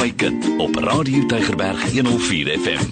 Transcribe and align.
my 0.00 0.12
kind 0.16 0.56
op 0.56 0.76
Radio 0.76 1.26
Tygerberg 1.26 1.92
104 1.92 2.58
FM. 2.58 2.84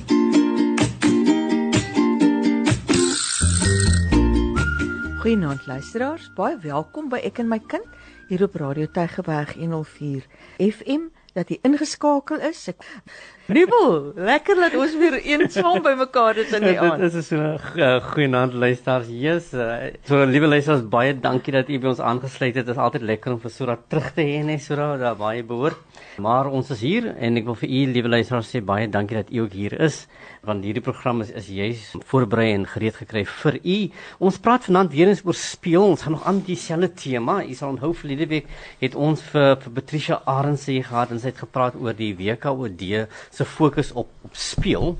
Goeienaand 5.18 5.66
luisteraars, 5.66 6.26
baie 6.36 6.58
welkom 6.60 7.08
by 7.08 7.22
Ek 7.24 7.40
en 7.40 7.48
my 7.48 7.60
kind 7.64 7.86
hier 8.28 8.44
op 8.44 8.58
Radio 8.60 8.90
Tygerberg 8.92 9.54
104 9.56 10.26
FM 10.60 11.08
dat 11.32 11.48
jy 11.48 11.56
ingeskakel 11.64 12.44
is. 12.44 12.66
Ek 12.74 12.84
Nubel, 13.48 14.12
lekker 14.12 14.58
dat 14.60 14.74
ons 14.76 14.92
weer 15.00 15.14
eensaam 15.24 15.78
by 15.80 15.94
mekaar 15.96 16.36
is 16.42 16.50
in 16.52 16.66
die 16.66 16.74
aand. 16.76 17.00
Dit 17.00 17.14
is 17.16 17.30
so 17.30 17.38
'n 17.40 17.80
uh, 17.80 17.94
goeie 18.10 18.28
aand 18.36 18.52
luisteraars. 18.52 19.08
Jesus, 19.08 19.54
uh, 19.56 19.88
so 20.04 20.20
liewe 20.28 20.50
luisteraars, 20.52 20.84
baie 20.84 21.14
dankie 21.16 21.54
dat 21.56 21.70
u 21.72 21.78
by 21.80 21.88
ons 21.88 22.02
aangesluit 22.10 22.54
het. 22.54 22.66
Dit 22.66 22.76
is 22.76 22.82
altyd 22.84 23.08
lekker 23.08 23.32
om 23.32 23.40
vir 23.40 23.50
Sura 23.50 23.78
terug 23.88 24.12
te 24.12 24.20
hê, 24.20 24.44
net 24.44 24.60
Sura, 24.60 24.98
daar 25.00 25.16
baie 25.16 25.42
behoort. 25.42 25.80
Maar 26.20 26.50
ons 26.52 26.70
is 26.76 26.80
hier 26.84 27.08
en 27.16 27.40
ek 27.40 27.48
wil 27.48 27.56
vir 27.56 27.70
u 27.70 27.80
liewe 27.94 28.08
luisteraars 28.08 28.52
sê 28.52 28.60
baie 28.60 28.84
dankie 28.86 29.16
dat 29.16 29.32
u 29.32 29.40
ook 29.46 29.56
hier 29.56 29.80
is 29.80 30.06
want 30.48 30.64
hierdie 30.64 30.82
program 30.84 31.20
is 31.20 31.30
is 31.36 31.48
juis 31.52 31.80
voorberei 32.10 32.52
en 32.54 32.64
gereed 32.66 32.96
gekry 33.00 33.24
vir 33.28 33.58
u. 33.62 33.78
Ons 34.28 34.38
praat 34.42 34.64
vanaand 34.68 34.92
weer 34.94 35.10
eens 35.10 35.24
oor 35.24 35.36
speel. 35.36 35.84
Ons 35.84 36.04
gaan 36.06 36.16
nog 36.16 36.24
aan 36.28 36.40
dieselfde 36.46 36.90
tema. 36.94 37.40
U 37.44 37.54
sal 37.54 37.74
onthou 37.74 37.92
verlede 37.94 38.28
week 38.30 38.48
het 38.80 38.94
ons 38.94 39.22
vir 39.32 39.56
vir 39.64 39.74
Patricia 39.80 40.20
Arendse 40.24 40.76
gehad 40.82 41.12
en 41.14 41.20
sy 41.20 41.32
het 41.32 41.42
gepraat 41.42 41.76
oor 41.80 41.96
die 41.96 42.14
WKOD 42.18 42.84
se 43.38 43.46
fokus 43.46 43.92
op 43.92 44.10
op 44.26 44.36
speel 44.36 44.96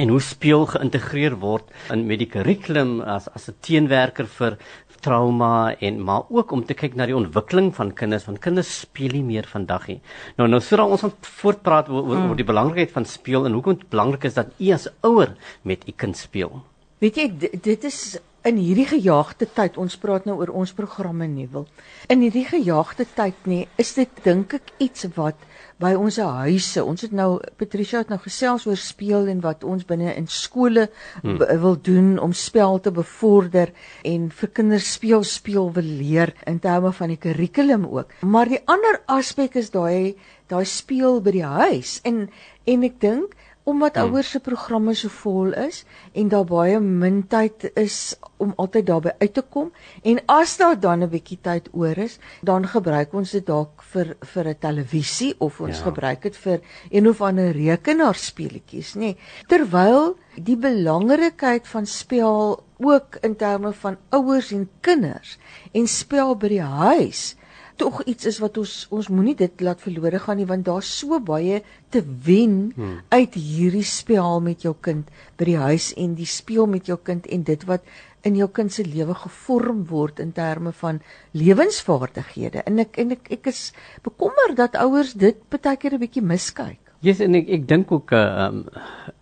en 0.00 0.08
hoe 0.08 0.20
speel 0.24 0.64
geïntegreer 0.66 1.34
word 1.40 1.68
in 1.92 2.06
met 2.08 2.22
die 2.22 2.30
kurrikulum 2.34 3.00
as 3.16 3.28
as 3.36 3.48
'n 3.48 3.58
teenwerker 3.60 4.26
vir 4.38 4.56
trauma 5.02 5.74
en 5.80 6.00
maar 6.08 6.24
ook 6.30 6.52
om 6.52 6.64
te 6.64 6.74
kyk 6.74 6.94
na 6.96 7.06
die 7.06 7.16
ontwikkeling 7.16 7.72
van 7.74 7.92
kinders 7.92 8.26
want 8.26 8.38
kinders 8.38 8.72
speel 8.86 9.12
nie 9.18 9.26
meer 9.26 9.46
vandag 9.50 9.86
nie. 9.90 10.00
Nou 10.38 10.48
nou 10.48 10.60
sodat 10.60 10.88
ons 10.88 11.00
gaan 11.00 11.14
voortpraat 11.20 11.88
oor, 11.88 12.02
oor, 12.08 12.28
oor 12.28 12.36
die 12.36 12.50
belangrikheid 12.52 12.92
van 12.92 13.04
speel 13.04 13.46
en 13.46 13.52
hoekom 13.52 13.78
dit 13.78 13.88
belangrik 13.90 14.24
is 14.24 14.34
dat 14.34 14.54
u 14.58 14.70
as 14.72 14.88
ouer 15.02 15.34
met 15.62 15.88
u 15.88 15.92
kind 15.96 16.16
speel. 16.16 16.62
Weet 16.98 17.16
jy 17.16 17.26
dit 17.62 17.84
is 17.84 18.18
in 18.42 18.56
hierdie 18.58 18.86
gejaagde 18.86 19.46
tyd, 19.54 19.76
ons 19.78 19.96
praat 19.96 20.24
nou 20.26 20.38
oor 20.40 20.50
ons 20.50 20.72
programme 20.74 21.26
nie 21.26 21.48
wil. 21.50 21.66
In 22.10 22.22
hierdie 22.24 22.46
gejaagde 22.46 23.06
tyd 23.14 23.46
nê, 23.46 23.66
is 23.78 23.94
dit 23.94 24.22
dink 24.24 24.54
ek 24.58 24.72
iets 24.82 25.06
wat 25.14 25.38
by 25.82 25.92
ons 25.98 26.18
huise. 26.22 26.82
Ons 26.82 27.04
het 27.06 27.14
nou 27.16 27.40
Patricia 27.60 28.02
het 28.02 28.12
nou 28.12 28.18
gesels 28.22 28.66
oor 28.68 28.78
speel 28.78 29.28
en 29.32 29.42
wat 29.44 29.64
ons 29.66 29.84
binne 29.88 30.14
in 30.14 30.28
skole 30.30 30.88
hmm. 31.22 31.40
wil 31.62 31.76
doen 31.76 32.14
om 32.22 32.34
spel 32.36 32.78
te 32.80 32.92
bevorder 32.94 33.72
en 34.06 34.28
vir 34.30 34.52
kinders 34.54 34.92
speel 34.96 35.26
speel 35.26 35.72
wil 35.74 35.88
leer 36.02 36.34
in 36.46 36.60
terme 36.62 36.92
van 36.94 37.12
die 37.12 37.20
kurrikulum 37.20 37.88
ook. 37.90 38.14
Maar 38.22 38.52
die 38.52 38.62
ander 38.70 39.02
aspek 39.10 39.58
is 39.60 39.72
daai 39.74 40.14
daai 40.52 40.64
speel 40.68 41.20
by 41.24 41.32
die 41.38 41.46
huis 41.46 41.98
en 42.08 42.26
en 42.68 42.84
ek 42.86 43.00
dink 43.02 43.32
omdat 43.64 43.96
hmm. 43.96 44.10
ouers 44.10 44.30
se 44.30 44.40
programme 44.40 44.94
so 44.94 45.08
vol 45.08 45.52
is 45.52 45.84
en 46.12 46.28
daar 46.28 46.46
baie 46.48 46.80
min 46.80 47.22
tyd 47.30 47.68
is 47.78 48.16
om 48.42 48.52
altyd 48.56 48.86
daarby 48.86 49.12
uit 49.18 49.34
te 49.34 49.42
kom 49.42 49.70
en 50.02 50.18
as 50.26 50.56
daar 50.58 50.78
dan 50.80 51.02
'n 51.02 51.10
bietjie 51.10 51.38
tyd 51.40 51.68
oor 51.72 51.98
is, 51.98 52.18
dan 52.42 52.66
gebruik 52.66 53.14
ons 53.14 53.30
dit 53.30 53.46
dalk 53.46 53.82
vir 53.92 54.16
vir 54.34 54.48
'n 54.48 54.58
televisie 54.58 55.34
of 55.38 55.60
ons 55.60 55.78
ja. 55.78 55.84
gebruik 55.84 56.22
dit 56.22 56.36
vir 56.36 56.60
een 56.90 57.08
of 57.08 57.20
ander 57.20 57.52
rekenaarspeletjies, 57.52 58.94
nê. 58.94 59.00
Nee. 59.00 59.16
Terwyl 59.46 60.16
die 60.34 60.56
belangrikheid 60.56 61.68
van 61.68 61.86
spel 61.86 62.64
ook 62.78 63.16
in 63.22 63.36
terme 63.36 63.72
van 63.72 63.96
ouers 64.10 64.52
en 64.52 64.68
kinders 64.80 65.38
en 65.72 65.86
spel 65.86 66.36
by 66.36 66.48
die 66.48 66.62
huis 66.62 67.36
tog 67.82 68.02
iets 68.06 68.28
is 68.30 68.38
wat 68.42 68.58
ons 68.62 68.72
ons 68.94 69.08
moenie 69.10 69.34
dit 69.38 69.64
laat 69.66 69.80
verlore 69.82 70.20
gaan 70.22 70.38
nie 70.38 70.46
want 70.46 70.66
daar's 70.68 70.90
so 71.00 71.18
baie 71.32 71.62
te 71.94 72.02
wen 72.26 72.56
hmm. 72.76 73.00
uit 73.10 73.34
hierdie 73.34 73.86
spel 73.86 74.38
met 74.44 74.62
jou 74.66 74.74
kind 74.86 75.10
by 75.40 75.48
die 75.50 75.58
huis 75.58 75.90
en 75.98 76.14
die 76.18 76.28
speel 76.30 76.70
met 76.70 76.90
jou 76.90 76.98
kind 77.10 77.26
en 77.26 77.46
dit 77.48 77.66
wat 77.70 77.88
in 78.28 78.38
jou 78.38 78.46
kind 78.54 78.70
se 78.70 78.84
lewe 78.86 79.16
gevorm 79.24 79.82
word 79.90 80.22
in 80.22 80.30
terme 80.36 80.70
van 80.78 81.02
lewensvaardighede 81.34 82.62
en 82.70 82.78
ek 82.84 83.00
en 83.02 83.16
ek 83.16 83.32
ek 83.38 83.50
is 83.50 83.64
bekommer 84.06 84.54
dat 84.62 84.78
ouers 84.84 85.16
dit 85.18 85.42
baie 85.50 85.76
keer 85.76 85.98
'n 85.98 86.04
bietjie 86.06 86.22
miskyk 86.22 86.91
yes, 87.02 87.20
en 87.24 87.36
ek 87.38 87.50
ek 87.58 87.64
dink 87.70 87.92
ook 87.94 88.12
uh 88.16 88.46
um 88.46 88.62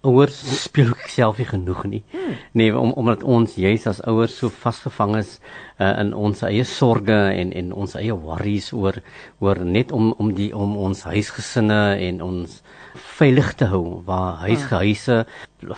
ouers 0.06 0.36
speel 0.62 0.92
ook 0.94 1.08
self 1.12 1.40
nie 1.40 1.48
genoeg 1.48 1.80
nie. 1.88 2.02
Hmm. 2.12 2.36
Nee, 2.56 2.72
om 2.76 2.92
omdat 3.00 3.24
ons 3.24 3.56
juis 3.60 3.86
as 3.90 4.00
ouers 4.08 4.36
so 4.36 4.52
vasgevang 4.52 5.16
is 5.18 5.38
uh 5.80 5.92
in 6.00 6.14
ons 6.16 6.44
eie 6.46 6.64
sorges 6.64 7.34
en 7.40 7.52
en 7.56 7.72
ons 7.72 7.96
eie 8.00 8.16
worries 8.16 8.70
oor 8.76 9.00
oor 9.40 9.64
net 9.64 9.92
om 9.92 10.12
om 10.18 10.32
die 10.36 10.50
om 10.56 10.76
ons 10.76 11.02
huisgesinne 11.08 11.80
en 12.08 12.22
ons 12.24 12.60
veilig 13.16 13.52
te 13.60 13.68
hou 13.70 14.00
waar 14.06 14.40
huisgehuise 14.44 15.24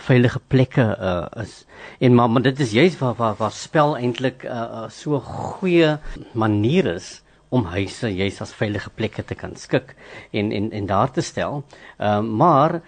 veilige 0.07 0.39
plekke 0.47 0.87
uh 0.99 1.43
is. 1.43 1.63
En 1.99 2.15
maar, 2.15 2.29
maar 2.29 2.47
dit 2.47 2.59
is 2.59 2.71
juis 2.71 2.97
waar 2.99 3.15
waar 3.19 3.35
waar 3.39 3.55
spel 3.55 3.97
eintlik 3.97 4.43
uh 4.43 4.87
so 4.89 5.19
goeie 5.19 5.97
manier 6.33 6.95
is 6.95 7.23
om 7.53 7.67
huise 7.75 8.09
juis 8.09 8.41
as 8.41 8.53
veilige 8.57 8.91
plekke 8.97 9.23
te 9.29 9.37
kan 9.37 9.55
skik 9.59 9.93
en 10.31 10.51
en 10.51 10.71
en 10.71 10.89
daar 10.89 11.11
te 11.13 11.21
stel. 11.21 11.63
Ehm 11.99 12.25
uh, 12.25 12.37
maar 12.43 12.81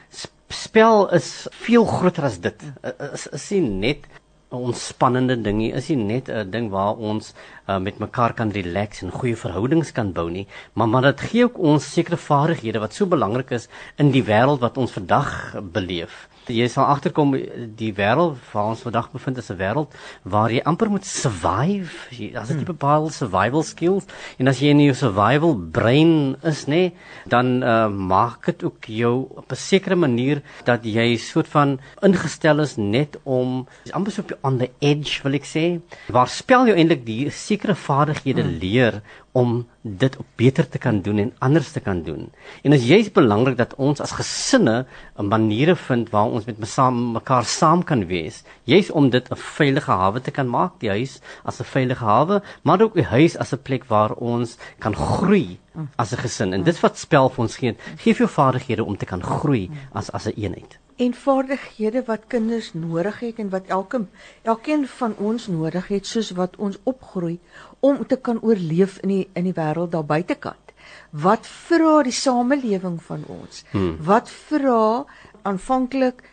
spel 0.50 1.10
is 1.14 1.48
veel 1.66 1.86
groter 1.86 2.24
as 2.30 2.40
dit. 2.40 2.64
Is 3.14 3.28
is 3.28 3.50
nie 3.52 3.62
net 3.62 4.08
'n 4.52 4.62
ontspannende 4.70 5.36
ding 5.42 5.58
nie, 5.58 5.72
is 5.74 5.90
nie 5.90 5.98
net 5.98 6.30
'n 6.30 6.50
ding 6.52 6.70
waar 6.70 6.96
ons 6.98 7.34
uh, 7.68 7.78
met 7.78 7.98
mekaar 8.00 8.34
kan 8.34 8.52
relax 8.52 9.02
en 9.02 9.12
goeie 9.12 9.36
verhoudings 9.36 9.92
kan 9.92 10.14
bou 10.14 10.30
nie, 10.30 10.48
maar 10.74 10.88
maar 10.88 11.02
dit 11.02 11.22
gee 11.22 11.44
ook 11.44 11.58
ons 11.58 11.94
sekere 11.94 12.18
vaardighede 12.18 12.80
wat 12.80 12.94
so 12.94 13.06
belangrik 13.06 13.52
is 13.52 13.68
in 13.98 14.12
die 14.12 14.24
wêreld 14.24 14.62
wat 14.62 14.78
ons 14.78 14.92
vandag 14.92 15.56
beleef 15.62 16.30
jy 16.48 16.68
sal 16.70 16.86
agterkom 16.86 17.34
die 17.78 17.92
wêreld 17.96 18.38
waar 18.52 18.72
ons 18.74 18.84
vandag 18.86 19.12
bevind 19.14 19.38
is 19.38 19.50
'n 19.52 19.58
wêreld 19.58 19.94
waar 20.24 20.52
jy 20.52 20.62
amper 20.64 20.90
moet 20.90 21.06
survive. 21.06 21.92
As 22.36 22.48
dit 22.48 22.58
'n 22.58 22.66
bepaalde 22.66 23.12
survival 23.12 23.64
skills 23.64 24.06
en 24.40 24.48
as 24.48 24.60
jy 24.60 24.70
in 24.70 24.80
jou 24.80 24.94
survival 24.94 25.56
brein 25.56 26.36
is, 26.44 26.66
nê, 26.68 26.94
dan 27.28 27.64
uh, 27.64 27.88
maak 27.88 28.46
dit 28.46 28.64
ook 28.64 28.86
jou 28.86 29.28
op 29.36 29.52
'n 29.52 29.56
sekere 29.56 29.96
manier 29.96 30.42
dat 30.64 30.84
jy 30.84 31.18
soort 31.18 31.48
van 31.48 31.80
ingestel 32.02 32.60
is 32.60 32.76
net 32.78 33.18
om 33.24 33.68
amper 33.92 34.12
so 34.12 34.22
op 34.22 34.38
on 34.44 34.58
the 34.58 34.70
edge 34.80 35.22
wil 35.24 35.34
ek 35.34 35.46
sê, 35.46 35.82
waar 36.08 36.28
spel 36.28 36.68
jy 36.68 36.76
eintlik 36.76 37.06
die 37.06 37.30
sekere 37.30 37.76
vaardighede 37.76 38.44
hmm. 38.44 38.58
leer 38.60 39.02
om 39.36 39.66
dit 39.82 40.18
op 40.18 40.26
beter 40.40 40.68
te 40.70 40.80
kan 40.80 41.02
doen 41.04 41.18
en 41.20 41.34
anders 41.44 41.72
te 41.72 41.82
kan 41.84 42.02
doen. 42.04 42.30
En 42.64 42.72
dit 42.72 42.80
is 42.80 42.88
juist 42.88 43.14
belangrik 43.14 43.58
dat 43.60 43.76
ons 43.76 44.00
as 44.02 44.16
gesinne 44.16 44.86
'n 45.20 45.28
maniere 45.28 45.76
vind 45.76 46.10
waar 46.10 46.32
ons 46.32 46.46
met 46.46 46.60
mekaar 47.14 47.46
saam 47.46 47.84
kan 47.84 48.06
wees, 48.08 48.44
juist 48.64 48.92
om 48.92 49.10
dit 49.10 49.32
'n 49.32 49.36
veilige 49.36 49.92
hawe 49.92 50.22
te 50.22 50.32
kan 50.32 50.50
maak, 50.50 50.80
die 50.80 50.90
huis 50.90 51.20
as 51.44 51.60
'n 51.60 51.64
veilige 51.64 52.04
hawe, 52.04 52.42
maar 52.64 52.82
ook 52.82 52.94
die 52.94 53.10
huis 53.16 53.38
as 53.38 53.54
'n 53.54 53.62
plek 53.62 53.84
waar 53.84 54.14
ons 54.14 54.58
kan 54.80 54.96
groei 54.96 55.60
as 55.96 56.12
'n 56.12 56.18
gesin. 56.18 56.54
En 56.54 56.64
dit 56.64 56.80
wat 56.80 56.98
spel 56.98 57.30
vir 57.30 57.44
ons 57.44 57.58
gee, 57.58 57.76
gee 57.98 58.14
jou 58.14 58.30
vaardighede 58.30 58.84
om 58.84 58.98
te 58.98 59.06
kan 59.06 59.24
groei 59.24 59.70
as 59.94 60.12
as 60.12 60.26
'n 60.28 60.34
eenheid 60.36 60.80
en 60.96 61.14
vaardighede 61.14 62.04
wat 62.08 62.28
kinders 62.28 62.74
nodig 62.74 63.20
het 63.20 63.40
en 63.40 63.50
wat 63.50 63.68
elke 63.68 64.06
elkeen 64.42 64.88
van 64.88 65.16
ons 65.18 65.48
nodig 65.48 65.88
het 65.88 66.08
soos 66.08 66.32
wat 66.32 66.56
ons 66.56 66.78
opgroei 66.84 67.40
om 67.80 68.06
te 68.08 68.16
kan 68.16 68.40
oorleef 68.42 68.98
in 69.04 69.10
die 69.10 69.28
in 69.34 69.50
die 69.50 69.56
wêreld 69.58 69.92
daar 69.92 70.08
buitekant. 70.08 70.72
Wat 71.12 71.48
vra 71.48 72.04
die 72.04 72.16
samelewing 72.16 73.02
van 73.04 73.24
ons? 73.28 73.64
Hmm. 73.72 73.98
Wat 74.00 74.30
vra 74.30 75.06
aanvanklik 75.42 76.24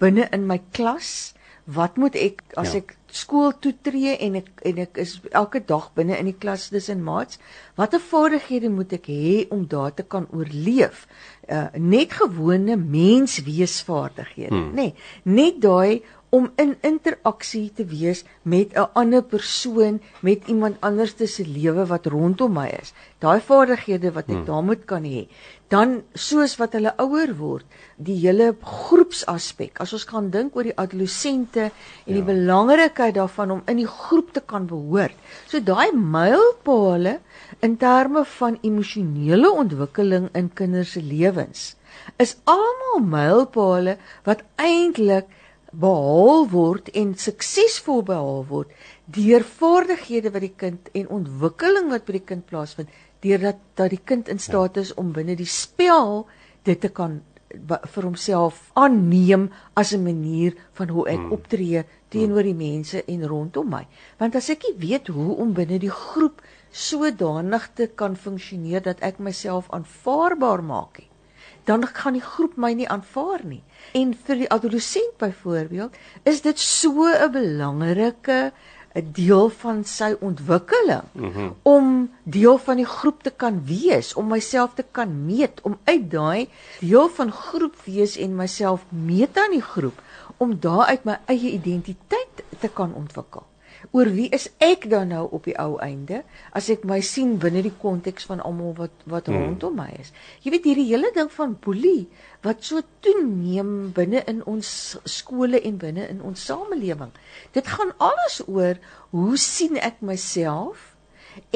binne 0.00 0.28
in 0.32 0.46
my 0.46 0.60
klas? 0.70 1.35
Wat 1.66 1.96
moet 1.98 2.14
ek 2.14 2.42
as 2.54 2.72
ja. 2.72 2.82
ek 2.82 2.94
skool 3.10 3.52
toe 3.58 3.72
tree 3.82 4.14
en 4.22 4.36
ek 4.38 4.62
en 4.68 4.78
ek 4.84 5.00
is 5.02 5.16
elke 5.32 5.58
dag 5.66 5.88
binne 5.98 6.18
in 6.18 6.30
die 6.30 6.36
klas 6.38 6.68
in 6.70 7.02
maats? 7.02 7.40
Watter 7.74 8.00
vaardighede 8.00 8.70
moet 8.70 8.92
ek 8.92 9.10
hê 9.10 9.46
om 9.50 9.66
daar 9.66 9.94
te 9.94 10.06
kan 10.06 10.28
oorleef? 10.30 11.06
uh, 11.48 11.66
net 11.78 12.12
gewone 12.12 12.76
mensweesvaardighede, 12.76 14.54
hmm. 14.54 14.70
nê. 14.74 14.90
Nee, 14.90 15.38
net 15.38 15.60
daai 15.62 16.02
om 16.34 16.48
in 16.60 16.74
interaksie 16.84 17.68
te 17.74 17.84
wees 17.86 18.24
met 18.42 18.74
'n 18.74 18.88
ander 18.92 19.22
persoon, 19.22 20.00
met 20.20 20.46
iemand 20.46 20.76
anders 20.80 21.14
se 21.16 21.46
lewe 21.46 21.86
wat 21.86 22.06
rondom 22.06 22.52
my 22.52 22.68
is. 22.80 22.92
Daai 23.18 23.40
vaardighede 23.40 24.12
wat 24.12 24.28
ek 24.28 24.36
hmm. 24.36 24.44
daar 24.44 24.62
moet 24.62 24.84
kan 24.84 25.04
hê. 25.04 25.28
Dan 25.68 26.02
soos 26.14 26.56
wat 26.56 26.72
hulle 26.72 26.92
ouer 26.96 27.36
word, 27.36 27.64
die 27.96 28.18
hele 28.26 28.56
groepsaspek. 28.60 29.80
As 29.80 29.92
ons 29.92 30.04
kan 30.04 30.30
dink 30.30 30.56
oor 30.56 30.62
die 30.62 30.78
adolessente 30.78 31.60
en 31.60 31.72
ja. 32.04 32.14
die 32.14 32.22
belangrikheid 32.22 33.14
daarvan 33.14 33.50
om 33.50 33.62
in 33.66 33.76
die 33.76 33.86
groep 33.86 34.32
te 34.32 34.40
kan 34.40 34.66
behoort. 34.66 35.16
So 35.46 35.60
daai 35.60 35.92
mylpale 35.92 37.20
in 37.60 37.76
terme 37.76 38.24
van 38.24 38.58
emosionele 38.62 39.50
ontwikkeling 39.50 40.28
in 40.34 40.52
kinders 40.54 40.92
se 40.92 41.02
lewens 41.02 41.76
is 42.22 42.36
almal 42.44 43.02
mylpale 43.14 43.96
wat 44.28 44.44
eintlik 44.62 45.28
behaal 45.80 46.46
word 46.52 46.88
en 46.94 47.14
suksesvol 47.20 48.02
behaal 48.08 48.44
word 48.48 48.72
deur 49.18 49.44
vaardighede 49.58 50.32
wat 50.34 50.44
die 50.46 50.56
kind 50.64 50.90
en 50.94 51.08
ontwikkeling 51.18 51.90
wat 51.92 52.06
by 52.08 52.16
die 52.18 52.26
kind 52.32 52.46
plaasvind 52.48 52.92
deurdat 53.24 53.60
dat 53.78 53.92
die 53.92 54.02
kind 54.12 54.28
in 54.32 54.38
staat 54.42 54.76
is 54.80 54.94
om 54.94 55.12
binne 55.16 55.36
die 55.36 55.50
spel 55.50 56.24
dit 56.64 56.80
te 56.80 56.88
kan 56.88 57.20
vir 57.66 58.04
homself 58.04 58.58
aanneem 58.74 59.50
as 59.74 59.92
'n 59.94 60.02
manier 60.04 60.54
van 60.78 60.88
hoe 60.88 61.08
ek 61.08 61.32
optree 61.32 61.84
teenoor 62.10 62.42
die 62.42 62.54
mense 62.54 63.02
en 63.04 63.26
rondom 63.26 63.70
my. 63.70 63.86
Want 64.18 64.36
as 64.36 64.50
ek 64.50 64.62
nie 64.66 64.76
weet 64.88 65.08
hoe 65.08 65.36
om 65.36 65.54
binne 65.54 65.78
die 65.78 65.90
groep 65.90 66.42
sodanig 66.70 67.70
te 67.74 67.86
kan 67.86 68.16
funksioneer 68.16 68.82
dat 68.82 69.00
ek 69.00 69.18
myself 69.18 69.70
aanvaarbaar 69.70 70.62
maak 70.62 70.98
nie, 70.98 71.08
dan 71.66 71.86
gaan 71.86 72.14
die 72.14 72.22
groep 72.22 72.54
my 72.56 72.72
nie 72.78 72.88
aanvaar 72.88 73.42
nie. 73.44 73.62
En 73.98 74.14
vir 74.26 74.42
die 74.42 74.50
adolessent 74.54 75.16
byvoorbeeld, 75.18 75.96
is 76.22 76.40
dit 76.42 76.58
so 76.58 77.06
'n 77.10 77.32
belangrike 77.32 78.52
'n 78.94 79.12
deel 79.12 79.48
van 79.48 79.84
sy 79.84 80.14
ontwikkeling 80.20 81.02
mm 81.12 81.32
-hmm. 81.32 81.54
om 81.62 82.10
deel 82.22 82.58
van 82.58 82.76
die 82.76 82.86
groep 82.86 83.22
te 83.22 83.30
kan 83.30 83.64
wees, 83.64 84.14
om 84.14 84.26
myself 84.28 84.74
te 84.74 84.84
kan 84.90 85.26
meet, 85.26 85.60
om 85.62 85.78
uit 85.84 86.10
daai 86.10 86.48
deel 86.80 87.08
van 87.08 87.32
groep 87.32 87.76
wees 87.84 88.16
en 88.16 88.36
myself 88.36 88.84
meet 88.88 89.38
aan 89.38 89.50
die 89.50 89.62
groep, 89.62 90.02
om 90.36 90.60
daaruit 90.60 91.04
my 91.04 91.18
eie 91.24 91.50
identiteit 91.50 92.44
te 92.58 92.68
kan 92.68 92.94
ontwikkel. 92.94 93.42
Oor 93.94 94.08
wie 94.14 94.28
is 94.34 94.48
ek 94.62 94.88
dan 94.90 95.12
nou 95.14 95.26
op 95.30 95.46
die 95.46 95.54
ou 95.62 95.76
einde 95.82 96.22
as 96.56 96.70
ek 96.72 96.86
my 96.88 96.98
sien 97.04 97.36
binne 97.42 97.62
die 97.64 97.74
konteks 97.82 98.26
van 98.30 98.40
almal 98.40 98.74
wat 98.78 99.04
wat 99.06 99.30
mm. 99.30 99.36
rondom 99.36 99.76
my 99.78 99.88
is. 100.00 100.12
Jy 100.42 100.54
weet 100.54 100.68
hierdie 100.70 100.88
hele 100.90 101.12
ding 101.14 101.30
van 101.36 101.54
boelie 101.62 102.08
wat 102.46 102.64
so 102.66 102.82
toeneem 103.04 103.92
binne 103.96 104.24
in 104.30 104.42
ons 104.46 104.68
skole 105.04 105.60
en 105.62 105.78
binne 105.82 106.08
in 106.08 106.20
ons 106.22 106.44
samelewing. 106.50 107.14
Dit 107.56 107.70
gaan 107.76 107.94
alles 108.02 108.42
oor 108.46 108.80
hoe 109.14 109.38
sien 109.40 109.78
ek 109.78 110.02
myself 110.02 110.92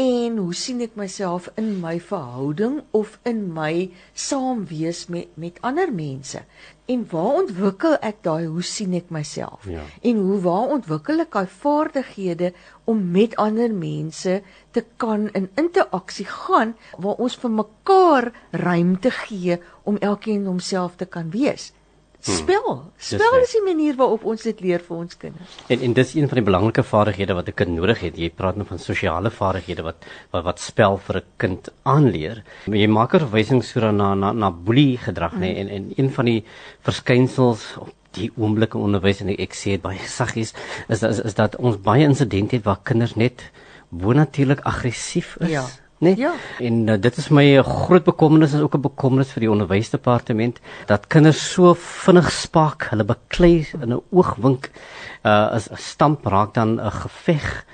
en 0.01 0.37
hoe 0.37 0.55
sien 0.55 0.81
ek 0.85 0.97
myself 1.01 1.49
in 1.61 1.79
my 1.81 1.97
verhouding 2.11 2.81
of 2.97 3.17
in 3.25 3.47
my 3.57 3.91
saamwees 4.13 5.07
met 5.09 5.33
met 5.41 5.61
ander 5.65 5.93
mense 5.93 6.43
en 6.91 7.03
waar 7.11 7.35
ontwikkel 7.43 7.95
ek 8.11 8.23
daai 8.27 8.47
hoe 8.51 8.63
sien 8.67 8.95
ek 8.99 9.11
myself 9.15 9.67
Ja. 9.71 9.83
en 10.03 10.17
hoe 10.27 10.39
waar 10.47 10.73
ontwikkel 10.77 11.21
ek 11.25 11.31
daai 11.37 11.47
vaardighede 11.63 12.53
om 12.91 13.03
met 13.15 13.37
ander 13.37 13.71
mense 13.75 14.41
te 14.75 14.85
kan 14.97 15.29
in 15.39 15.49
interaksie 15.61 16.27
gaan 16.27 16.75
waar 16.99 17.21
ons 17.27 17.37
vir 17.43 17.51
mekaar 17.51 18.31
ruimte 18.53 19.11
gee 19.25 19.59
om 19.85 19.97
elkeen 20.01 20.47
homself 20.51 20.97
te 20.97 21.07
kan 21.07 21.31
wees 21.31 21.73
spel 22.21 22.93
spel 22.97 23.35
reg. 23.35 23.45
is 23.47 23.53
die 23.57 23.63
manier 23.65 23.97
waarop 23.97 24.25
ons 24.25 24.43
dit 24.43 24.61
leer 24.61 24.83
vir 24.87 24.97
ons 24.97 25.17
kinders 25.17 25.57
En 25.73 25.81
en 25.87 25.93
dis 25.97 26.15
een 26.15 26.29
van 26.29 26.41
die 26.41 26.45
belangrike 26.45 26.83
vaardighede 26.83 27.35
wat 27.35 27.49
'n 27.49 27.55
kind 27.55 27.71
nodig 27.77 28.01
het. 28.01 28.19
Jy 28.19 28.31
praat 28.31 28.57
nou 28.57 28.67
van 28.67 28.79
sosiale 28.79 29.31
vaardighede 29.31 29.83
wat 29.83 30.05
wat 30.31 30.45
wat 30.45 30.61
spel 30.61 30.99
vir 30.99 31.17
'n 31.17 31.25
kind 31.37 31.69
aanleer. 31.83 32.43
Jy 32.67 32.87
maak 32.87 33.15
'n 33.15 33.21
verwysing 33.21 33.65
so 33.65 33.91
na 33.91 34.15
na 34.15 34.33
na 34.33 34.51
boelie 34.51 34.99
gedrag 34.99 35.33
nê 35.35 35.57
en 35.57 35.69
en 35.69 35.93
een 35.97 36.11
van 36.11 36.25
die 36.25 36.45
verskynsels 36.83 37.77
op 37.79 37.95
die 38.13 38.31
oomblikke 38.37 38.79
onderwys 38.79 39.21
en 39.21 39.29
ek, 39.29 39.41
ek 39.41 39.55
sê 39.55 39.71
dit 39.77 39.83
baie 39.83 39.99
saggies 39.99 40.55
is, 40.89 41.03
is 41.03 41.19
is 41.19 41.35
dat 41.35 41.57
ons 41.57 41.77
baie 41.77 42.05
insidente 42.05 42.57
het 42.57 42.65
waar 42.65 42.81
kinders 42.83 43.15
net 43.15 43.51
bonatuurlik 43.91 44.61
aggressief 44.61 45.37
is. 45.41 45.51
Ja. 45.51 45.65
Nee? 46.01 46.17
Ja. 46.17 46.33
En 46.59 46.87
uh, 46.89 46.95
dit 47.01 47.17
is 47.17 47.29
my 47.29 47.45
'n 47.59 47.63
groot 47.63 48.05
bekommernis 48.05 48.53
en 48.53 48.63
ook 48.63 48.75
'n 48.75 48.81
bekommernis 48.81 49.33
vir 49.33 49.41
die 49.41 49.51
onderwysdepartement 49.51 50.61
dat 50.87 51.07
kinders 51.07 51.53
so 51.53 51.75
vinnig 51.75 52.31
spaak, 52.33 52.87
hulle 52.91 53.05
beklei 53.05 53.69
in 53.81 53.93
'n 53.93 54.03
oogwink 54.11 54.71
uh 55.25 55.53
as 55.53 55.69
'n 55.69 55.77
stamp 55.77 56.25
raak 56.27 56.55
dan 56.55 56.81
'n 56.81 56.91
geveg. 56.91 57.67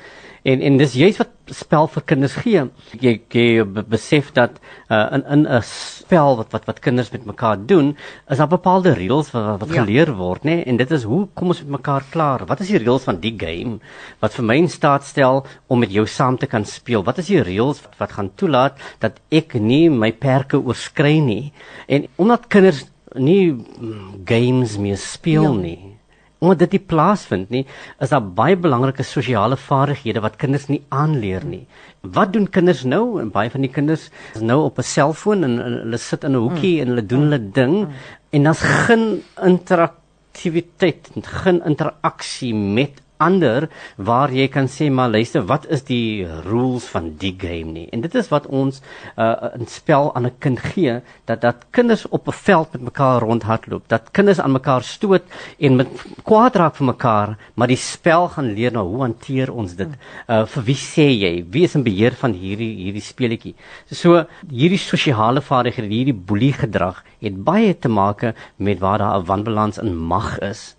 En 0.47 0.61
en 0.63 0.77
dis 0.79 0.93
juist 0.95 1.19
wat 1.19 1.33
spel 1.51 1.89
vir 1.91 2.03
kinders 2.07 2.35
gee. 2.43 2.61
Jy 3.03 3.13
jy 3.35 3.65
be- 3.67 3.83
besef 3.83 4.29
dat 4.37 4.61
uh 4.91 5.09
in 5.17 5.25
in 5.35 5.47
'n 5.47 5.63
spel 5.67 6.37
wat 6.39 6.53
wat 6.55 6.67
wat 6.71 6.79
kinders 6.81 7.11
met 7.11 7.25
mekaar 7.27 7.59
doen, 7.67 7.97
is 8.31 8.39
daar 8.39 8.49
bepaalde 8.49 8.93
reëls 8.95 9.31
wat 9.35 9.61
wat 9.61 9.69
Ja. 9.75 9.83
geleer 9.83 10.15
word, 10.15 10.45
nê? 10.45 10.63
En 10.67 10.77
dit 10.77 10.91
is 10.91 11.03
hoe 11.03 11.27
kom 11.35 11.49
ons 11.49 11.61
met 11.63 11.71
mekaar 11.81 12.05
klaar? 12.11 12.47
Wat 12.47 12.61
is 12.61 12.69
die 12.69 12.79
reëls 12.79 13.05
van 13.05 13.19
die 13.21 13.35
game 13.39 13.79
wat 14.21 14.35
vir 14.35 14.45
my 14.45 14.55
in 14.57 14.69
staat 14.69 15.05
stel 15.05 15.45
om 15.67 15.79
met 15.79 15.91
jou 15.93 16.07
saam 16.07 16.39
te 16.39 16.47
kan 16.47 16.65
speel? 16.65 17.03
Wat 17.03 17.19
is 17.19 17.27
die 17.27 17.43
reëls 17.43 17.83
wat, 17.83 17.95
wat 17.99 18.13
gaan 18.13 18.31
toelaat 18.37 18.79
dat 19.01 19.19
ek 19.31 19.55
nie 19.55 19.89
my 19.91 20.13
perke 20.13 20.57
oorskry 20.63 21.19
nie? 21.19 21.53
En 21.89 22.07
omdat 22.17 22.47
kinders 22.49 22.85
nie 23.15 23.51
mm, 23.53 24.23
games 24.25 24.79
meer 24.79 24.97
speel 24.97 25.43
Ja. 25.55 25.61
nie, 25.61 25.96
omdat 26.39 26.59
dit 26.67 26.77
nie 26.77 26.83
plaasvind 26.91 27.53
nie, 27.53 27.63
is 28.03 28.13
daar 28.13 28.25
baie 28.39 28.57
belangrike 28.61 29.05
sosiale 29.07 29.57
vaardighede 29.57 30.21
wat 30.25 30.37
kinders 30.41 30.67
nie 30.69 30.83
aanleer 30.89 31.45
nie. 31.49 31.65
Wat 32.03 32.35
doen 32.35 32.49
kinders 32.53 32.85
nou? 32.85 33.21
En 33.23 33.33
baie 33.33 33.51
van 33.51 33.65
die 33.65 33.73
kinders 33.73 34.11
is 34.35 34.45
nou 34.45 34.63
op 34.67 34.79
'n 34.79 34.83
selfoon 34.83 35.45
en, 35.45 35.59
en 35.63 35.79
hulle 35.85 35.99
sit 35.99 36.25
in 36.25 36.37
'n 36.37 36.45
hoekie 36.45 36.77
mm. 36.77 36.81
en 36.83 36.89
hulle 36.89 37.07
doen 37.07 37.25
hulle 37.29 37.51
ding 37.51 37.75
mm. 37.87 37.93
en 38.31 38.43
daar's 38.43 38.63
geen 38.87 39.23
interaktiwiteit, 39.43 41.11
geen 41.23 41.63
interaksie 41.65 42.55
met 42.55 43.03
ander 43.19 43.69
waar 43.97 44.33
jy 44.33 44.49
kan 44.49 44.69
sê 44.69 44.91
maar 44.91 45.11
luister 45.11 45.45
wat 45.47 45.67
is 45.71 45.83
die 45.89 46.27
rules 46.47 46.85
van 46.93 47.13
die 47.21 47.35
game 47.39 47.73
nie? 47.73 47.87
En 47.93 48.01
dit 48.01 48.15
is 48.15 48.29
wat 48.29 48.47
ons 48.47 48.81
uh, 49.17 49.55
'n 49.59 49.67
spel 49.67 50.15
aan 50.15 50.27
'n 50.27 50.39
kind 50.39 50.59
gee 50.59 51.01
dat 51.25 51.41
dat 51.41 51.67
kinders 51.71 52.07
op 52.09 52.29
'n 52.29 52.33
veld 52.33 52.73
met 52.73 52.83
mekaar 52.83 53.21
rondhardloop 53.21 53.89
dat 53.89 54.11
kinders 54.13 54.41
aan 54.41 54.53
mekaar 54.53 54.83
stoot 54.83 55.23
en 55.59 55.77
met 55.77 55.89
kwaad 56.25 56.57
raak 56.57 56.77
vir 56.77 56.87
mekaar 56.87 57.37
maar 57.55 57.69
die 57.69 57.77
spel 57.77 58.29
gaan 58.29 58.53
leer 58.55 58.73
nou 58.73 58.87
hoe 58.87 59.01
hanteer 59.01 59.53
ons 59.53 59.75
dit. 59.75 59.89
Uh, 60.29 60.45
vir 60.45 60.63
wie 60.63 60.77
sê 60.77 61.09
jy? 61.11 61.45
Wie 61.51 61.65
is 61.65 61.75
in 61.75 61.83
beheer 61.83 62.13
van 62.13 62.33
hierdie 62.33 62.75
hierdie 62.77 63.03
speletjie? 63.03 63.55
So 63.91 64.25
hierdie 64.51 64.79
sosiale 64.79 65.41
vaardighede 65.41 65.89
hierdie 65.89 66.15
boelie 66.15 66.53
gedrag 66.53 67.03
het 67.21 67.45
baie 67.45 67.75
te 67.79 67.89
maak 67.89 68.35
met 68.57 68.81
waar 68.81 68.99
daar 68.99 69.19
'n 69.21 69.25
wanbalans 69.25 69.79
in 69.79 69.97
mag 69.97 70.39
is. 70.39 70.77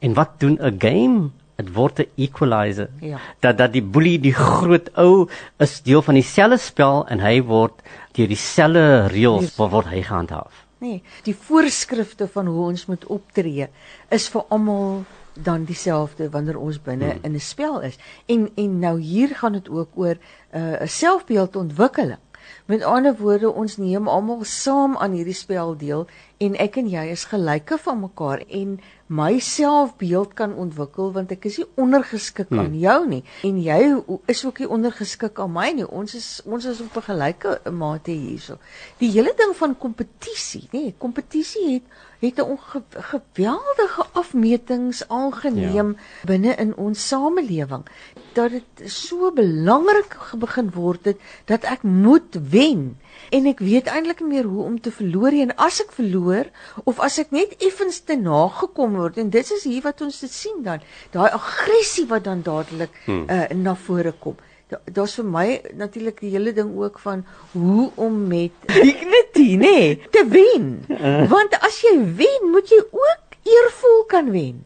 En 0.00 0.14
wat 0.14 0.40
doen 0.40 0.58
'n 0.60 0.76
game 0.78 1.30
dit 1.56 1.72
word 1.72 1.98
'n 1.98 2.10
equalizer 2.16 2.88
Ja. 3.00 3.18
dat 3.40 3.58
dat 3.58 3.72
die 3.72 3.82
boelie 3.82 4.18
die 4.20 4.34
groot 4.34 4.90
ou 4.94 5.28
is 5.58 5.82
deel 5.82 6.02
van 6.02 6.14
dieselfde 6.14 6.58
spel 6.58 7.06
en 7.08 7.20
hy 7.20 7.42
word 7.42 7.82
deur 8.12 8.28
dieselfde 8.28 9.06
reëls 9.06 9.56
word, 9.56 9.70
word 9.70 9.86
hy 9.86 10.02
gehandhaaf 10.02 10.66
Nee, 10.78 11.02
die 11.24 11.34
voorskrifte 11.34 12.28
van 12.28 12.46
hoe 12.46 12.66
ons 12.66 12.86
moet 12.86 13.06
optree 13.06 13.68
is 14.12 14.28
vir 14.28 14.42
almal 14.52 15.04
dan 15.32 15.64
dieselfde 15.68 16.28
wanneer 16.32 16.58
ons 16.60 16.76
binne 16.82 17.10
hmm. 17.14 17.24
in 17.24 17.32
'n 17.32 17.40
spel 17.40 17.80
is. 17.80 17.96
En 18.26 18.50
en 18.54 18.78
nou 18.78 19.00
hier 19.00 19.28
gaan 19.28 19.52
dit 19.52 19.68
ook 19.68 19.88
oor 19.94 20.16
'n 20.52 20.58
uh, 20.58 20.80
selfbeeldontwikkeling. 20.84 22.20
Met 22.66 22.82
ander 22.82 23.16
woorde, 23.16 23.52
ons 23.52 23.76
neem 23.76 24.08
almal 24.08 24.44
saam 24.44 24.96
aan 24.96 25.12
hierdie 25.12 25.34
spel 25.34 25.76
deel 25.76 26.06
en 26.36 26.54
ek 26.54 26.76
en 26.76 26.88
jy 26.88 27.04
is 27.10 27.24
gelyke 27.24 27.78
van 27.78 28.00
mekaar 28.00 28.42
en 28.48 28.80
my 29.06 29.38
selfbeeld 29.38 30.32
kan 30.34 30.54
ontwikkel 30.54 31.12
want 31.14 31.30
ek 31.30 31.46
is 31.46 31.60
nie 31.60 31.66
ondergeskik 31.78 32.48
hmm. 32.50 32.58
aan 32.58 32.74
jou 32.78 32.96
nie 33.06 33.22
en 33.46 33.60
jy 33.62 33.78
is 34.32 34.42
ook 34.48 34.58
nie 34.58 34.68
ondergeskik 34.68 35.38
aan 35.38 35.52
my 35.54 35.68
nie. 35.76 35.86
Ons 35.86 36.16
is 36.18 36.28
ons 36.44 36.64
is 36.66 36.80
op 36.82 36.96
'n 36.96 37.06
gelyke 37.10 37.60
mate 37.70 38.10
hierso. 38.10 38.58
Die 38.98 39.10
hele 39.10 39.34
ding 39.36 39.54
van 39.56 39.78
kompetisie, 39.78 40.68
nê, 40.72 40.92
kompetisie 40.98 41.74
het 41.74 41.82
het 42.18 42.40
'n 42.40 42.58
geweldige 42.90 44.04
afmetings 44.12 45.08
aangeneem 45.08 45.88
ja. 45.96 46.24
binne 46.24 46.54
in 46.54 46.76
ons 46.76 47.08
samelewing 47.08 47.84
dat 48.32 48.50
dit 48.50 48.90
so 48.90 49.32
belangrik 49.32 50.16
begin 50.38 50.70
word 50.70 51.04
het 51.04 51.20
dat 51.44 51.64
ek 51.64 51.82
moet 51.82 52.38
wen 52.50 52.98
en 53.30 53.46
ek 53.46 53.58
weet 53.58 53.86
eintlik 53.86 54.20
nie 54.20 54.28
meer 54.28 54.44
hoe 54.44 54.64
om 54.64 54.80
te 54.80 54.92
verloor 54.92 55.30
nie. 55.30 55.42
en 55.42 55.56
as 55.56 55.80
ek 55.80 55.92
verloor 55.92 56.50
of 56.84 57.00
as 57.00 57.18
ek 57.18 57.30
net 57.30 57.56
effens 57.58 58.00
te 58.00 58.16
nagekom 58.16 58.96
word 58.96 59.18
en 59.18 59.30
dit 59.30 59.52
is 59.52 59.64
hier 59.64 59.82
wat 59.82 60.00
ons 60.00 60.20
dit 60.20 60.32
sien 60.32 60.62
dan 60.62 60.80
daai 61.10 61.30
aggressie 61.30 62.06
wat 62.06 62.24
dan 62.24 62.42
dadelik 62.42 62.92
hmm. 63.04 63.24
uh, 63.28 63.48
na 63.48 63.74
vore 63.74 64.12
kom 64.12 64.36
Da- 64.68 64.82
daar's 64.92 65.14
vir 65.14 65.24
my 65.30 65.60
natuurlik 65.78 66.20
die 66.20 66.30
hele 66.30 66.52
ding 66.52 66.72
ook 66.76 66.98
van 66.98 67.24
hoe 67.52 67.90
om 67.94 68.26
met 68.26 68.50
dignity 68.74 69.54
nê 69.54 69.58
nee, 69.58 69.92
te 70.10 70.24
wen. 70.28 70.66
Want 71.30 71.54
as 71.60 71.80
jy 71.84 71.94
wen, 72.18 72.50
moet 72.50 72.72
jy 72.74 72.80
ook 72.90 73.38
eervol 73.46 74.02
kan 74.10 74.30
wen. 74.34 74.64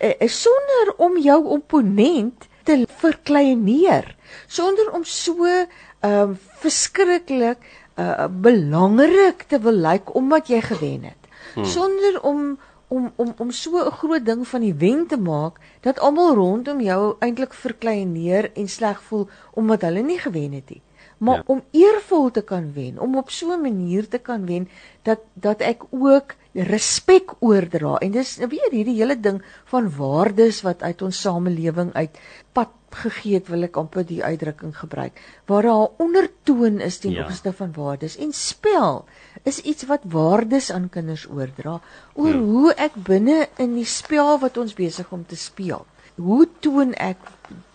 Uh, 0.00 0.14
sonder 0.26 0.94
om 0.96 1.18
jou 1.20 1.38
opponent 1.44 2.48
te 2.64 2.80
verkleineer, 3.02 4.08
sonder 4.46 4.90
om 4.92 5.04
so 5.04 5.46
ehm 5.46 6.32
um, 6.32 6.38
verskriklik 6.62 7.60
uh, 8.00 8.26
belangrik 8.26 9.44
te 9.50 9.58
wil 9.62 9.78
lyk 9.84 10.14
omdat 10.18 10.48
jy 10.50 10.60
gewen 10.60 11.04
het. 11.10 11.28
Hmm. 11.54 11.64
Sonder 11.64 12.20
om 12.22 12.58
om 12.92 13.10
om 13.16 13.34
om 13.44 13.50
so 13.50 13.78
'n 13.80 13.90
groot 14.00 14.24
ding 14.26 14.46
van 14.52 14.60
die 14.60 14.74
wen 14.84 15.06
te 15.06 15.16
maak 15.16 15.60
dat 15.80 15.98
almal 16.00 16.34
rondom 16.34 16.80
jou 16.80 17.16
eintlik 17.20 17.54
verkleineer 17.54 18.50
en 18.54 18.68
sleg 18.68 19.02
voel 19.08 19.28
omdat 19.54 19.82
hulle 19.88 20.02
nie 20.02 20.18
gewen 20.18 20.52
het 20.52 20.70
nie. 20.70 20.82
maar 21.22 21.36
Ja. 21.36 21.42
om 21.46 21.62
eervol 21.70 22.30
te 22.30 22.42
kan 22.42 22.72
wen, 22.74 22.98
om 22.98 23.16
op 23.16 23.30
so 23.30 23.52
'n 23.52 23.60
manier 23.62 24.08
te 24.08 24.18
kan 24.18 24.46
wen 24.46 24.68
dat 25.02 25.18
dat 25.34 25.60
ek 25.60 25.82
ook 25.90 26.34
respek 26.52 27.32
oordra. 27.38 27.96
En 27.98 28.10
dis 28.10 28.36
weer 28.36 28.70
hierdie 28.70 28.96
hele 28.96 29.20
ding 29.20 29.42
van 29.64 29.96
waardes 29.96 30.62
wat 30.62 30.82
uit 30.82 31.02
ons 31.02 31.20
samelewing 31.20 31.92
uit 31.92 32.18
pad 32.52 32.68
gegee 32.90 33.34
het, 33.34 33.48
wil 33.48 33.62
ek 33.62 33.76
amper 33.76 34.04
die 34.06 34.24
uitdrukking 34.24 34.74
gebruik, 34.78 35.20
waar 35.46 35.62
daar 35.62 35.82
'n 35.88 35.94
ondertoon 35.98 36.80
is 36.80 36.98
ten 36.98 37.10
Ja. 37.10 37.22
opsigte 37.24 37.52
van 37.52 37.72
waardes 37.72 38.16
en 38.16 38.32
spel 38.32 39.04
is 39.42 39.58
iets 39.66 39.86
wat 39.90 40.04
waardes 40.06 40.70
aan 40.70 40.88
kinders 40.92 41.26
oordra 41.30 41.80
oor 42.14 42.34
hmm. 42.34 42.48
hoe 42.50 42.74
ek 42.74 42.96
binne 43.08 43.46
in 43.62 43.74
die 43.78 43.88
spel 43.88 44.38
wat 44.42 44.58
ons 44.60 44.76
besig 44.78 45.10
om 45.14 45.24
te 45.26 45.38
speel. 45.38 45.86
Hoe 46.20 46.46
toon 46.60 46.92
ek 47.00 47.18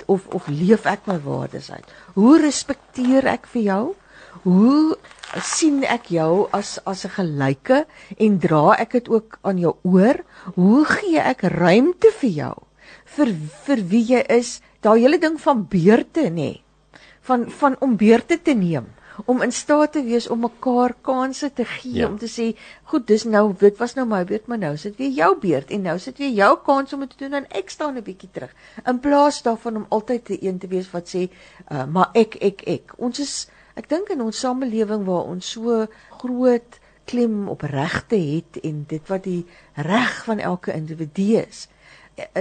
of 0.08 0.28
of 0.36 0.48
leef 0.48 0.86
ek 0.88 1.08
my 1.10 1.18
waardes 1.24 1.72
uit? 1.74 1.88
Hoe 2.16 2.38
respekteer 2.42 3.28
ek 3.28 3.50
vir 3.52 3.64
jou? 3.66 3.84
Hoe 4.46 4.96
sien 5.44 5.82
ek 5.84 6.12
jou 6.14 6.48
as 6.56 6.78
as 6.86 7.04
'n 7.06 7.16
gelyke 7.18 7.86
en 8.18 8.40
dra 8.40 8.78
ek 8.80 8.92
dit 8.92 9.10
ook 9.10 9.40
aan 9.42 9.58
jou 9.58 9.76
oor? 9.84 10.24
Hoe 10.56 10.86
gee 10.86 11.20
ek 11.20 11.42
ruimte 11.42 12.14
vir 12.22 12.30
jou 12.30 12.56
vir 13.06 13.34
vir 13.66 13.84
wie 13.92 14.06
jy 14.14 14.24
is? 14.30 14.62
Daai 14.82 15.02
hele 15.02 15.20
ding 15.20 15.42
van 15.42 15.68
beurte 15.68 16.30
nê. 16.30 16.32
Nee, 16.32 16.62
van 17.28 17.50
van 17.52 17.76
om 17.80 17.98
beurte 17.98 18.38
te 18.42 18.54
neem 18.54 18.88
om 19.26 19.42
in 19.42 19.52
staat 19.52 19.92
te 19.92 20.04
wees 20.04 20.28
om 20.30 20.40
mekaar 20.40 20.94
kansse 21.02 21.54
te 21.54 21.66
gee 21.66 21.94
Ja. 21.94 22.08
om 22.08 22.18
te 22.18 22.28
sê 22.28 22.56
goed 22.84 23.08
dis 23.08 23.24
nou 23.24 23.54
dit 23.60 23.78
was 23.78 23.94
nou 23.96 24.06
my 24.08 24.24
beurt 24.26 24.48
maar 24.48 24.58
nou 24.58 24.78
sit 24.78 24.96
weer 24.98 25.10
jou 25.10 25.40
beurt 25.40 25.72
en 25.72 25.82
nou 25.82 26.00
sit 26.00 26.18
weer 26.18 26.30
jou 26.32 26.58
kans 26.66 26.94
om 26.94 27.00
dit 27.00 27.10
te 27.10 27.24
doen 27.24 27.34
en 27.34 27.46
ek 27.50 27.70
staan 27.70 27.98
'n 27.98 28.04
bietjie 28.04 28.30
terug 28.32 28.54
in 28.86 29.00
plaas 29.00 29.42
daarvan 29.42 29.76
om 29.76 29.86
altyd 29.90 30.26
te 30.26 30.44
een 30.44 30.58
te 30.58 30.68
wees 30.68 30.92
wat 30.92 31.08
sê 31.16 31.30
uh, 31.72 31.86
maar 31.86 32.10
ek 32.14 32.36
ek 32.42 32.62
ek 32.68 32.94
ons 32.98 33.20
is 33.20 33.48
ek 33.76 33.90
dink 33.90 34.10
in 34.10 34.22
ons 34.22 34.40
samelewing 34.40 35.06
waar 35.06 35.24
ons 35.26 35.50
so 35.52 35.88
groot 36.10 36.80
klem 37.06 37.48
op 37.48 37.62
regte 37.62 38.16
het 38.16 38.60
en 38.64 38.84
dit 38.88 39.08
wat 39.08 39.24
die 39.24 39.46
reg 39.76 40.24
van 40.26 40.40
elke 40.40 40.74
individu 40.74 41.38
is 41.48 41.68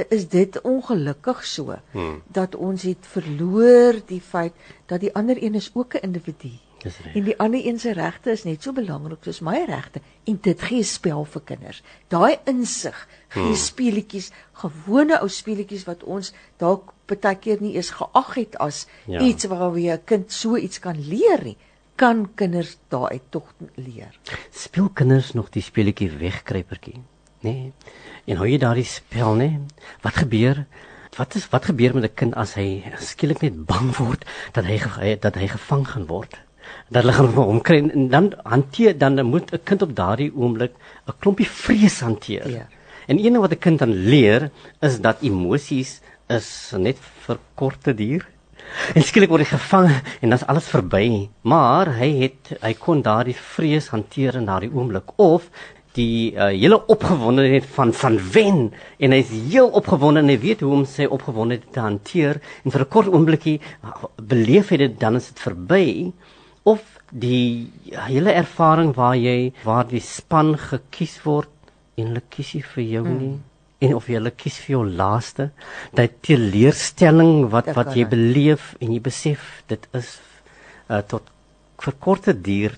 is 0.09 0.28
dit 0.28 0.61
ongelukkig 0.62 1.45
so 1.47 1.76
Hmm. 1.92 2.23
dat 2.33 2.54
ons 2.54 2.83
het 2.83 3.06
verloor 3.06 3.92
die 4.06 4.21
feit 4.21 4.52
dat 4.87 5.00
die 5.00 5.14
ander 5.14 5.37
een 5.42 5.54
is 5.54 5.71
ook 5.75 5.95
'n 5.95 6.02
individu 6.02 6.50
Dis 6.87 6.99
reg. 7.02 7.14
en 7.19 7.25
die 7.26 7.37
ander 7.43 7.66
een 7.66 7.78
se 7.83 7.93
regte 7.97 8.31
is 8.31 8.45
net 8.47 8.62
so 8.62 8.73
belangrik 8.76 9.25
soos 9.26 9.40
my 9.45 9.64
regte 9.66 10.00
en 10.31 10.38
dit 10.43 10.66
gee 10.69 10.85
spel 10.87 11.25
vir 11.33 11.43
kinders. 11.49 11.83
Daai 12.12 12.38
insig 12.47 12.99
gee 13.35 13.43
hmm. 13.43 13.59
speletjies, 13.59 14.31
gewone 14.62 15.19
ou 15.19 15.28
speletjies 15.28 15.87
wat 15.88 16.05
ons 16.07 16.33
dalk 16.62 16.93
baie 17.11 17.35
keer 17.38 17.62
nie 17.62 17.75
eens 17.76 17.90
geag 17.99 18.35
het 18.35 18.59
as 18.62 18.87
Ja. 19.07 19.21
iets 19.21 19.47
waarby 19.50 19.90
'n 19.90 20.05
kind 20.05 20.33
so 20.33 20.57
iets 20.57 20.78
kan 20.78 20.99
leer 20.99 21.43
nie, 21.43 21.57
kan 21.97 22.28
kinders 22.35 22.76
daaruit 22.88 23.23
tog 23.31 23.55
leer. 23.75 24.19
Speel 24.50 24.88
kinders 24.88 25.33
nog 25.33 25.50
die 25.50 25.62
speletjie 25.62 26.11
wegkruipertjie? 26.11 27.02
Nee. 27.40 27.73
En 28.25 28.37
hou 28.37 28.49
jy 28.49 28.59
daardie 28.59 28.85
spel, 28.85 29.35
nee? 29.35 29.61
Wat 30.02 30.14
gebeur? 30.14 30.66
Wat 31.16 31.35
is 31.35 31.49
wat 31.49 31.64
gebeur 31.64 31.95
met 31.95 32.05
'n 32.05 32.14
kind 32.14 32.35
as 32.35 32.55
hy 32.55 32.85
skielik 32.99 33.40
net 33.40 33.64
bang 33.66 33.97
word 33.97 34.25
dat 34.52 34.64
hy 34.64 35.16
dat 35.21 35.35
hy 35.35 35.47
gevang 35.49 35.88
gaan 35.88 36.07
word? 36.07 36.46
Dat 36.88 37.02
hulle 37.02 37.12
gaan 37.12 37.32
hom 37.35 37.61
kry 37.61 37.78
en 37.82 38.08
dan 38.08 38.32
hanteer 38.44 38.99
dan 38.99 39.25
moet 39.26 39.52
'n 39.52 39.64
kind 39.64 39.82
op 39.82 39.96
daardie 39.96 40.32
oomblik 40.35 40.73
'n 41.06 41.18
klompie 41.18 41.49
vrees 41.49 42.00
hanteer. 42.00 42.49
Ja. 42.49 42.66
En 43.06 43.16
een 43.18 43.32
ding 43.32 43.38
wat 43.38 43.52
'n 43.52 43.58
kind 43.58 43.78
dan 43.78 43.94
leer 43.94 44.50
is 44.80 45.00
dat 45.00 45.23
emosies 45.23 46.00
is 46.28 46.73
net 46.76 46.99
vir 47.26 47.38
korte 47.54 47.94
duur. 47.94 48.26
En 48.94 49.02
skielik 49.02 49.30
word 49.30 49.44
hy 49.44 49.49
gevang 49.49 49.88
en 50.20 50.30
dan's 50.30 50.46
alles 50.46 50.68
verby. 50.68 51.28
Maar 51.42 51.87
hy 52.00 52.11
het 52.23 52.58
hy 52.61 52.75
kon 52.75 53.02
daardie 53.02 53.35
vrees 53.35 53.88
hanteer 53.88 54.35
in 54.35 54.44
daardie 54.44 54.73
oomblik 54.75 55.12
of 55.16 55.50
die 55.96 56.35
uh, 56.35 56.50
hele 56.52 56.78
opgewondenheid 56.92 57.66
van 57.76 57.92
van 57.96 58.18
wen 58.32 58.58
en 59.00 59.14
hy's 59.16 59.30
heel 59.50 59.70
opgewonde 59.80 60.20
en 60.20 60.28
hy 60.28 60.38
weet 60.42 60.64
hoe 60.64 60.73
om 60.76 60.85
sy 60.88 61.06
opgewondenheid 61.08 61.70
te 61.73 61.80
hanteer 61.80 62.40
en 62.64 62.75
vir 62.75 62.85
'n 62.85 62.92
kort 62.96 63.08
oombliekie 63.12 63.56
uh, 63.61 63.94
beleef 64.20 64.75
hy 64.75 64.80
dit 64.85 64.99
dan 65.00 65.16
is 65.16 65.30
dit 65.32 65.40
verby 65.46 65.87
of 66.66 66.85
die 67.11 67.70
hele 68.06 68.32
ervaring 68.35 68.94
waar 68.96 69.16
jy 69.16 69.52
waar 69.64 69.87
die 69.88 70.02
span 70.02 70.56
gekies 70.58 71.20
word 71.25 71.52
en 71.96 72.11
hulle 72.11 72.25
kies 72.30 72.54
nie 72.56 72.64
vir 72.75 72.85
jou 72.85 73.04
nie 73.06 73.35
hmm. 73.35 73.44
en 73.87 73.94
of 73.99 74.08
jy 74.11 74.18
hulle 74.18 74.35
kies 74.35 74.58
vir 74.64 74.75
jou 74.76 74.82
laaste 75.02 75.50
dat 75.99 76.18
teleurstelling 76.26 77.46
wat 77.54 77.70
wat 77.78 77.94
jy 77.96 78.08
beleef 78.11 78.75
en 78.80 78.96
jy 78.96 79.00
besef 79.04 79.46
dit 79.70 79.87
is 80.00 80.16
uh, 80.90 81.02
tot 81.14 81.30
vir 81.85 81.99
korte 82.08 82.35
duur 82.49 82.76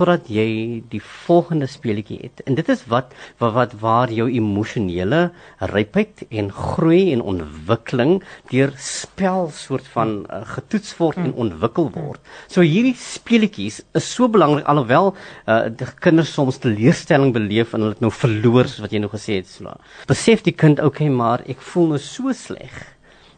totdat 0.00 0.30
jy 0.32 0.80
die 0.88 1.02
volgende 1.04 1.68
speletjie 1.68 2.16
het. 2.22 2.40
En 2.48 2.56
dit 2.56 2.68
is 2.72 2.86
wat 2.88 3.12
wat, 3.40 3.52
wat 3.54 3.74
waar 3.82 4.12
jou 4.12 4.26
emosionele 4.32 5.30
rypheid 5.72 6.22
en 6.30 6.50
groei 6.54 7.12
en 7.12 7.22
ontwikkeling 7.34 8.20
deur 8.52 8.72
spel 8.80 9.50
soort 9.54 9.88
van 9.94 10.14
uh, 10.22 10.40
getoets 10.54 10.94
word 10.98 11.20
en 11.20 11.34
ontwikkel 11.44 11.90
word. 11.94 12.20
So 12.48 12.64
hierdie 12.64 12.96
speletjies 12.96 13.80
is 13.98 14.08
so 14.08 14.30
belangrik 14.32 14.68
alhoewel 14.70 15.12
uh, 15.12 15.66
die 15.68 15.88
kinders 16.00 16.32
soms 16.36 16.60
teleurstelling 16.64 17.34
beleef 17.36 17.74
en 17.74 17.84
hulle 17.84 17.98
het 17.98 18.04
nou 18.04 18.12
verloor 18.14 18.70
soos 18.70 18.86
wat 18.86 18.94
jy 18.96 19.02
nou 19.04 19.12
gesê 19.12 19.40
het. 19.40 19.50
So. 19.50 19.74
Besef 20.08 20.44
die 20.46 20.56
kind, 20.56 20.80
okay, 20.80 21.10
maar 21.12 21.44
ek 21.50 21.60
voel 21.72 21.92
nou 21.94 22.00
so 22.02 22.32
sleg. 22.36 22.72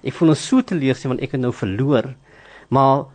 Ek 0.03 0.15
voel 0.15 0.33
nou 0.33 0.39
so 0.39 0.63
teleurgesteld 0.67 1.17
want 1.17 1.27
ek 1.27 1.37
het 1.37 1.43
nou 1.43 1.53
verloor. 1.57 2.13
Maar 2.73 3.09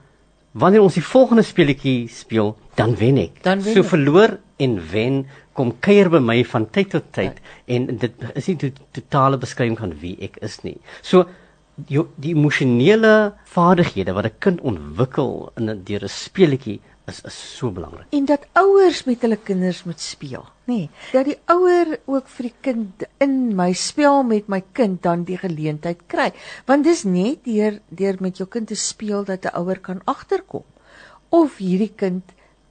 wanneer 0.57 0.81
ons 0.81 0.97
die 0.97 1.05
volgende 1.05 1.43
speletjie 1.45 2.07
speel, 2.11 2.55
dan 2.79 2.95
wen 2.99 3.19
ek. 3.21 3.41
Dan 3.45 3.61
wen 3.65 3.73
so 3.75 3.83
ek. 3.85 3.91
verloor 3.91 4.37
en 4.63 4.77
wen 4.91 5.25
kom 5.57 5.73
kuier 5.81 6.09
by 6.13 6.21
my 6.21 6.37
van 6.45 6.67
tyd 6.73 6.91
tot 6.93 7.11
tyd 7.15 7.41
en 7.73 7.87
dit 8.01 8.25
is 8.37 8.49
nie 8.49 8.57
die 8.61 8.73
totale 8.97 9.39
beskrywing 9.41 9.77
van 9.79 9.95
wie 10.01 10.15
ek 10.27 10.37
is 10.45 10.59
nie. 10.65 10.77
So 11.01 11.25
jou 11.89 12.07
die 12.21 12.33
emosionele 12.33 13.33
vaardighede 13.53 14.13
wat 14.17 14.25
'n 14.25 14.39
kind 14.39 14.61
ontwikkel 14.61 15.51
in 15.57 15.69
'n 15.69 15.83
deur 15.83 16.03
'n 16.03 16.09
speletjie 16.09 16.79
is 17.07 17.21
is 17.23 17.35
so 17.57 17.71
belangrik. 17.71 18.07
En 18.11 18.25
dat 18.25 18.45
ouers 18.59 19.03
met 19.07 19.21
hulle 19.23 19.37
kinders 19.37 19.83
moet 19.87 19.99
speel, 20.03 20.43
nê? 20.67 20.73
Nee, 20.73 20.89
dat 21.13 21.25
die 21.25 21.37
ouer 21.53 21.99
ook 22.05 22.27
vir 22.35 22.49
die 22.49 22.55
kind 22.61 23.05
in 23.23 23.37
my 23.55 23.71
spel 23.73 24.23
met 24.27 24.49
my 24.51 24.61
kind 24.75 25.01
dan 25.03 25.23
die 25.27 25.39
geleentheid 25.39 26.03
kry. 26.11 26.31
Want 26.67 26.83
dis 26.83 27.05
net 27.07 27.45
deur 27.47 27.79
deur 27.87 28.19
met 28.19 28.37
jou 28.41 28.47
kind 28.51 28.67
te 28.67 28.75
speel 28.75 29.23
dat 29.23 29.45
'n 29.45 29.55
ouer 29.55 29.79
kan 29.79 30.01
agterkom 30.05 30.65
of 31.29 31.57
hierdie 31.57 31.93
kind 31.95 32.23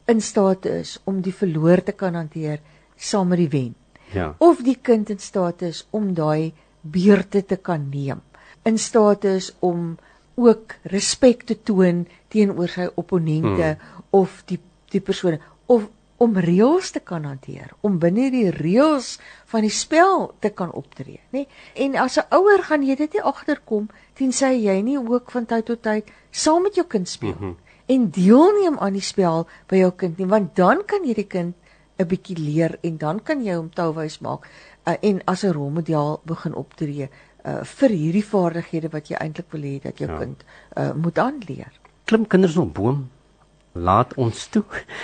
in 0.06 0.20
staat 0.20 0.64
is 0.64 0.98
om 1.04 1.20
die 1.20 1.34
verloor 1.34 1.82
te 1.82 1.92
kan 1.92 2.14
hanteer 2.14 2.60
saam 2.96 3.28
met 3.28 3.38
die 3.38 3.48
wen. 3.48 3.74
Ja. 4.12 4.34
Of 4.38 4.62
die 4.62 4.78
kind 4.82 5.10
in 5.10 5.18
staat 5.18 5.62
is 5.62 5.86
om 5.90 6.14
daai 6.14 6.52
beurte 6.80 7.44
te 7.44 7.56
kan 7.56 7.88
neem. 7.90 8.22
In 8.62 8.78
staat 8.78 9.24
is 9.24 9.52
om 9.58 9.96
ook 10.36 10.76
respek 10.92 11.42
te 11.48 11.56
toon 11.62 12.06
teenoor 12.28 12.68
sy 12.68 12.88
opponente 12.94 13.76
hmm. 13.76 14.04
of 14.10 14.42
die 14.46 14.60
die 14.92 15.00
persone 15.00 15.40
of 15.66 15.88
om 16.16 16.36
reëls 16.40 16.94
te 16.94 17.00
kan 17.04 17.26
hanteer, 17.28 17.74
om 17.84 17.98
binne 18.00 18.30
die 18.32 18.48
reëls 18.54 19.16
van 19.50 19.66
die 19.66 19.72
spel 19.72 20.30
te 20.40 20.48
kan 20.48 20.72
optree, 20.72 21.20
nê? 21.34 21.44
Nee? 21.44 21.48
En 21.84 21.96
as 22.00 22.16
'n 22.16 22.28
ouer 22.32 22.62
gaan 22.62 22.82
jy 22.82 22.96
dit 22.96 23.12
nie 23.12 23.22
agterkom 23.22 23.88
tensy 24.14 24.52
jy 24.64 24.80
nie 24.80 24.98
ook 24.98 25.30
van 25.30 25.46
tyd 25.46 25.66
tot 25.66 25.82
tyd 25.82 26.08
saam 26.30 26.62
met 26.62 26.74
jou 26.74 26.86
kind 26.86 27.08
speel 27.08 27.36
mm 27.36 27.38
-hmm. 27.38 27.56
en 27.86 28.10
deelneem 28.10 28.78
aan 28.78 28.92
die 28.92 29.02
spel 29.02 29.46
by 29.68 29.76
jou 29.76 29.92
kind 29.92 30.18
nie, 30.18 30.26
want 30.26 30.56
dan 30.56 30.84
kan 30.86 31.04
jy 31.04 31.14
die 31.14 31.28
kind 31.28 31.54
'n 31.98 32.06
bietjie 32.06 32.38
leer 32.38 32.78
en 32.82 32.98
dan 32.98 33.22
kan 33.22 33.44
jy 33.44 33.54
hom 33.54 33.70
touwys 33.70 34.18
maak 34.18 34.48
uh, 34.86 34.94
en 35.00 35.22
as 35.26 35.44
'n 35.44 35.52
rolmodel 35.52 36.20
begin 36.24 36.54
optree 36.54 37.08
uh, 37.46 37.62
vir 37.64 37.90
hierdie 37.90 38.24
vaardighede 38.24 38.88
wat 38.92 39.10
jy 39.10 39.16
eintlik 39.20 39.52
wil 39.52 39.62
hê 39.62 39.76
dat 39.82 39.98
jou 39.98 40.10
Ja. 40.10 40.18
kind 40.18 40.44
uh, 40.76 40.92
moet 40.94 41.18
aanleer. 41.18 41.72
Klim 42.04 42.26
kinders 42.26 42.56
op 42.56 42.74
boom. 42.74 43.08
Laat 43.76 44.14
ons 44.16 44.46
toe 44.48 44.62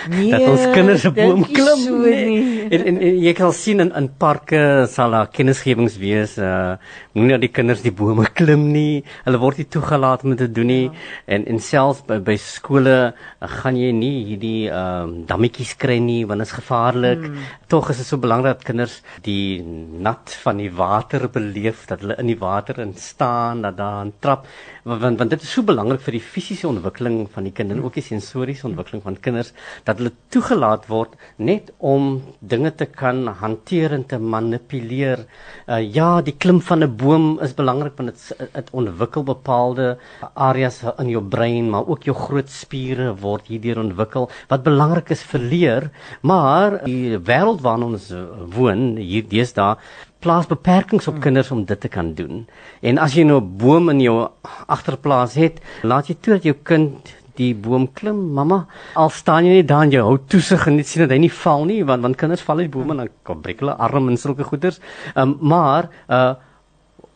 Nee, 0.09 0.31
dat 0.31 0.45
ons 0.49 0.63
kinders 0.73 1.03
dink 1.05 1.15
boom 1.17 1.43
klim. 1.45 1.81
so 1.83 1.97
nee. 2.01 2.67
En, 2.69 2.85
en 2.89 2.97
en 2.97 3.19
jy 3.21 3.33
kan 3.37 3.53
sien 3.53 3.83
in 3.83 3.91
in 3.95 4.09
parke 4.17 4.61
sal 4.89 5.13
daar 5.13 5.29
kennisgewings 5.29 5.97
wees. 6.01 6.37
Uh 6.37 6.75
moenie 7.13 7.35
dat 7.35 7.43
die 7.45 7.51
kinders 7.53 7.83
die 7.85 7.93
bome 7.93 8.25
klim 8.39 8.65
nie. 8.73 9.03
Hulle 9.27 9.39
word 9.41 9.61
nie 9.61 9.67
toegelaat 9.69 10.23
om 10.25 10.33
dit 10.33 10.41
te 10.45 10.49
doen 10.51 10.71
nie. 10.71 10.85
Ja. 10.87 11.05
En 11.37 11.45
en 11.53 11.59
selfs 11.61 12.01
by, 12.07 12.19
by 12.25 12.37
skole 12.41 12.95
uh, 13.13 13.51
gaan 13.59 13.77
jy 13.77 13.91
nie 13.93 14.13
hierdie 14.31 14.69
ehm 14.69 15.03
um, 15.03 15.15
dammetjies 15.29 15.75
kry 15.79 15.99
nie 16.01 16.23
want 16.25 16.41
dit 16.41 16.49
is 16.49 16.57
gevaarlik. 16.57 17.27
Hmm. 17.27 17.45
Tog 17.69 17.91
is 17.93 18.01
dit 18.01 18.09
so 18.09 18.17
belangrik 18.17 18.57
dat 18.57 18.67
kinders 18.71 18.99
die 19.25 19.61
nat 19.63 20.33
van 20.43 20.59
die 20.61 20.71
water 20.73 21.29
beleef, 21.29 21.85
dat 21.89 22.01
hulle 22.03 22.17
in 22.21 22.31
die 22.31 22.39
water 22.39 22.79
in 22.83 22.95
staan, 22.97 23.61
dat 23.61 23.77
daar 23.77 24.05
'n 24.05 24.13
trap 24.19 24.47
want 24.83 25.19
want 25.19 25.29
dit 25.31 25.41
is 25.41 25.51
so 25.55 25.63
belangrik 25.63 26.01
vir 26.03 26.17
die 26.17 26.23
fisiese 26.23 26.67
ontwikkeling 26.67 27.23
van 27.31 27.45
die 27.47 27.53
kind 27.55 27.71
en 27.71 27.83
ook 27.83 27.95
die 27.95 28.03
sensoriese 28.03 28.62
psigiese 28.63 28.71
ontwikkeling 28.71 29.03
van 29.03 29.17
kinders 29.21 29.53
dat 29.85 29.99
hulle 29.99 30.11
toegelaat 30.31 30.87
word 30.87 31.15
net 31.37 31.71
om 31.79 32.21
dinge 32.39 32.71
te 32.71 32.85
kan 32.85 33.27
hanteer 33.27 33.93
en 33.93 34.05
te 34.05 34.17
manipuleer. 34.17 35.25
Uh 35.67 35.81
ja, 35.83 36.21
die 36.21 36.35
klim 36.37 36.61
van 36.61 36.83
'n 36.83 36.95
boom 36.97 37.39
is 37.41 37.53
belangrik 37.53 37.97
want 37.97 38.11
dit 38.11 38.37
dit 38.53 38.69
ontwikkel 38.71 39.23
bepaalde 39.23 39.97
areas 40.35 40.83
in 40.99 41.09
jou 41.09 41.21
brein, 41.21 41.69
maar 41.69 41.87
ook 41.87 42.03
jou 42.03 42.15
groot 42.15 42.49
spiere 42.49 43.15
word 43.15 43.47
hierdeur 43.47 43.79
ontwikkel 43.79 44.29
wat 44.49 44.63
belangrik 44.63 45.09
is 45.11 45.23
vir 45.23 45.39
leer, 45.39 45.91
maar 46.21 46.83
die 46.85 47.17
wêreld 47.17 47.61
waarin 47.61 47.93
ons 47.93 48.13
woon 48.55 48.97
hier 48.97 49.23
deesdae 49.27 49.77
plaas 50.23 50.47
beperkings 50.47 51.07
op 51.11 51.19
kinders 51.23 51.51
om 51.51 51.65
dit 51.67 51.79
te 51.79 51.91
kan 51.91 52.13
doen. 52.15 52.45
En 52.81 52.97
as 52.97 53.15
jy 53.17 53.23
nou 53.27 53.41
'n 53.41 53.57
boom 53.57 53.89
in 53.89 53.99
jou 53.99 54.29
agterplaas 54.67 55.33
het, 55.35 55.59
laat 55.83 56.07
jy 56.07 56.15
toe 56.21 56.33
dat 56.33 56.43
jou 56.43 56.55
kind 56.63 57.22
die 57.39 57.53
boom 57.55 57.87
klim, 57.93 58.19
mamma. 58.37 58.63
Al 58.99 59.09
staan 59.13 59.47
jy 59.47 59.59
net 59.59 59.69
daar 59.71 59.87
en 59.87 59.93
jy 59.93 60.01
hou 60.05 60.17
toesig 60.29 60.67
en 60.69 60.77
net 60.79 60.89
sien 60.89 61.05
dat 61.05 61.13
hy 61.15 61.19
nie 61.23 61.33
val 61.43 61.65
nie, 61.69 61.81
want 61.87 62.05
want 62.05 62.19
kinders 62.19 62.45
val 62.45 62.61
uit 62.61 62.71
bome 62.73 62.95
en 62.95 63.05
dan 63.05 63.41
breek 63.41 63.63
hulle 63.63 63.77
arm 63.87 64.09
en 64.11 64.17
sulke 64.17 64.47
goeters. 64.47 64.81
Ehm 65.15 65.33
um, 65.33 65.37
maar 65.53 65.89
uh 66.09 66.33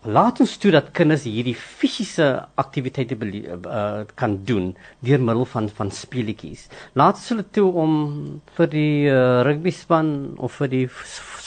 laat 0.07 0.39
ons 0.43 0.53
toe 0.61 0.71
dat 0.71 0.91
kinders 0.95 1.25
hierdie 1.27 1.55
fisiese 1.55 2.27
aktiwiteite 2.55 3.17
uh, 3.17 4.05
kan 4.15 4.37
doen 4.47 4.69
deur 5.03 5.19
middel 5.19 5.45
van 5.53 5.69
van 5.77 5.91
speletjies. 5.91 6.67
Laat 6.95 7.19
hulle 7.27 7.43
toe 7.51 7.67
om 7.83 7.93
vir 8.57 8.71
die 8.71 9.09
uh, 9.11 9.43
rugby 9.47 9.73
span 9.75 10.13
of 10.37 10.55
vir 10.61 10.71
die 10.71 10.85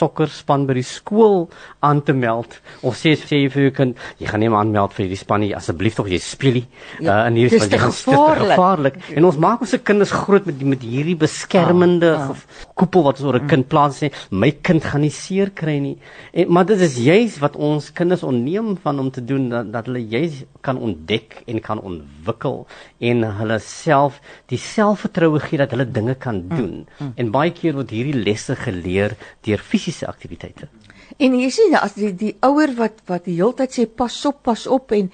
sokkerspan 0.00 0.66
by 0.68 0.76
die 0.78 0.86
skool 0.86 1.46
aan 1.84 2.02
te 2.06 2.14
meld 2.16 2.56
of 2.86 2.96
sê 2.98 3.14
sê 3.18 3.42
vir 3.52 3.66
jou 3.66 3.72
kind 3.76 3.98
jy 4.20 4.28
gaan 4.30 4.42
nie 4.44 4.50
maar 4.52 4.64
aanmeld 4.64 4.94
vir 4.96 5.10
die 5.10 5.18
span 5.20 5.42
nie 5.44 5.52
asseblief 5.56 5.98
tog 5.98 6.10
jy 6.12 6.20
speel 6.24 6.60
nie 6.60 6.64
ja, 7.00 7.16
uh, 7.16 7.28
in 7.28 7.38
hierdie 7.40 7.60
span 7.60 7.88
is 7.88 8.02
gevaarlik. 8.06 8.54
gevaarlik 8.54 9.00
en 9.16 9.28
ons 9.28 9.40
maak 9.44 9.64
ons 9.64 9.74
se 9.74 9.80
kinders 9.90 10.14
groot 10.24 10.48
met 10.48 10.64
met 10.74 10.86
hierdie 10.86 11.16
beskermende 11.20 12.12
ah, 12.16 12.30
ah. 12.34 12.44
koepel 12.80 13.06
wat 13.08 13.20
ons 13.20 13.28
oor 13.28 13.40
'n 13.40 13.50
kind 13.52 13.68
plaas 13.72 14.00
sê 14.02 14.12
my 14.30 14.52
kind 14.68 14.84
gaan 14.84 15.04
nie 15.04 15.12
seer 15.14 15.52
kry 15.62 15.78
nie 15.84 15.96
en 16.32 16.52
maar 16.54 16.68
dit 16.70 16.80
is 16.88 16.96
juis 17.00 17.38
wat 17.44 17.56
ons 17.56 17.90
kinders 18.00 18.24
onneem 18.58 18.76
van 18.82 18.98
om 18.98 19.10
te 19.10 19.24
doen 19.24 19.48
dat, 19.48 19.72
dat 19.72 19.86
hulle 19.86 20.02
juis 20.08 20.44
kan 20.60 20.78
ontdek 20.78 21.42
en 21.46 21.60
kan 21.60 21.80
ontwikkel 21.80 22.66
en 22.98 23.22
hulle 23.38 23.58
self 23.58 24.20
die 24.50 24.58
selfvertroue 24.58 25.40
gee 25.40 25.58
dat 25.58 25.70
hulle 25.70 25.86
dinge 25.90 26.14
kan 26.14 26.42
mm, 26.42 26.56
doen 26.56 26.74
mm, 26.86 27.06
mm. 27.06 27.12
en 27.16 27.30
baie 27.30 27.52
keer 27.52 27.74
word 27.78 27.90
hierdie 27.94 28.16
lesse 28.16 28.56
geleer 28.56 29.16
deur 29.46 29.58
fisiese 29.58 30.06
aktiwiteite. 30.06 30.68
En 31.18 31.34
jy 31.34 31.48
sien 31.50 31.74
as 31.74 31.96
die 31.98 32.12
die 32.14 32.34
ouer 32.46 32.70
wat 32.78 33.00
wat 33.10 33.24
die 33.26 33.36
hele 33.38 33.56
tyd 33.58 33.74
sê 33.74 33.86
pas 33.86 34.14
op, 34.28 34.42
pas 34.46 34.66
op 34.70 34.92
en 34.94 35.10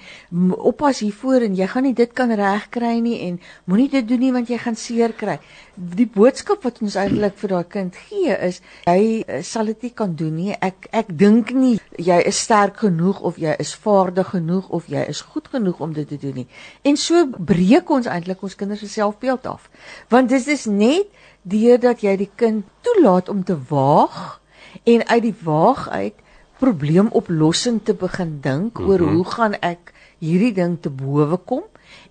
oppas 0.69 1.01
hiervoor 1.01 1.47
en 1.47 1.55
jy 1.57 1.67
gaan 1.71 1.87
nie 1.87 1.95
dit 1.97 2.13
kan 2.13 2.33
regkry 2.37 2.97
nie 3.01 3.17
en 3.27 3.39
moenie 3.65 3.89
dit 3.89 4.07
doen 4.07 4.21
nie 4.21 4.31
want 4.35 4.51
jy 4.51 4.59
gaan 4.61 4.77
seer 4.77 5.15
kry. 5.17 5.37
Die 5.77 6.07
boodskap 6.13 6.65
wat 6.65 6.81
ons 6.85 6.97
eintlik 6.99 7.37
vir 7.41 7.55
daai 7.55 7.69
kind 7.73 7.97
gee 8.07 8.37
is 8.49 8.61
jy 8.85 9.23
eh, 9.25 9.41
sal 9.41 9.73
dit 9.73 9.87
nie 9.87 9.93
kan 9.97 10.13
doen 10.19 10.35
nie. 10.37 10.53
Ek 10.53 10.89
ek 10.91 11.13
dink 11.17 11.53
nie 11.57 11.77
jy 11.97 12.21
is 12.29 12.43
sterk 12.45 12.83
genoeg 12.85 13.21
of 13.25 13.41
jy 13.41 13.55
is 13.57 13.73
vaardig 13.81 14.33
genoeg 14.35 14.69
of 14.69 14.89
jy 14.93 15.05
is 15.09 15.23
goed 15.33 15.49
genoeg 15.53 15.81
om 15.81 15.93
dit 15.97 16.09
te 16.09 16.21
doen 16.21 16.43
nie. 16.43 16.49
En 16.85 16.97
so 16.97 17.25
breek 17.25 17.89
ons 17.89 18.09
eintlik 18.09 18.43
ons 18.43 18.57
kinders 18.57 18.85
se 18.85 18.91
selfbeeld 18.99 19.47
af. 19.49 19.69
Want 20.13 20.29
dit 20.29 20.47
is 20.53 20.67
net 20.69 21.09
deurdat 21.47 22.03
jy 22.03 22.17
die 22.19 22.33
kind 22.35 22.67
toelaat 22.85 23.29
om 23.33 23.41
te 23.47 23.55
waag 23.69 24.37
en 24.83 25.07
uit 25.07 25.21
die 25.21 25.35
waag 25.43 25.89
uit 25.89 26.13
probleemoplossing 26.57 27.83
te 27.83 27.93
begin 27.93 28.39
dink 28.41 28.79
mm 28.79 28.85
-hmm. 28.85 28.91
oor 28.91 28.99
hoe 28.99 29.25
gaan 29.25 29.53
ek 29.61 29.93
hierdie 30.19 30.53
ding 30.53 30.77
te 30.81 30.89
bowe 30.89 31.37
kom 31.37 31.63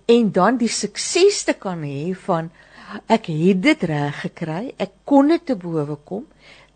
en 0.05 0.31
dan 0.31 0.57
die 0.57 0.71
sukses 0.71 1.43
te 1.43 1.53
kan 1.53 1.83
hê 1.83 2.15
van 2.15 2.51
ek 3.05 3.25
het 3.25 3.61
dit 3.61 3.83
reg 3.83 4.21
gekry 4.21 4.73
ek 4.77 4.91
kon 5.03 5.27
dit 5.27 5.45
te 5.45 5.55
bowe 5.55 5.97
kom 6.03 6.25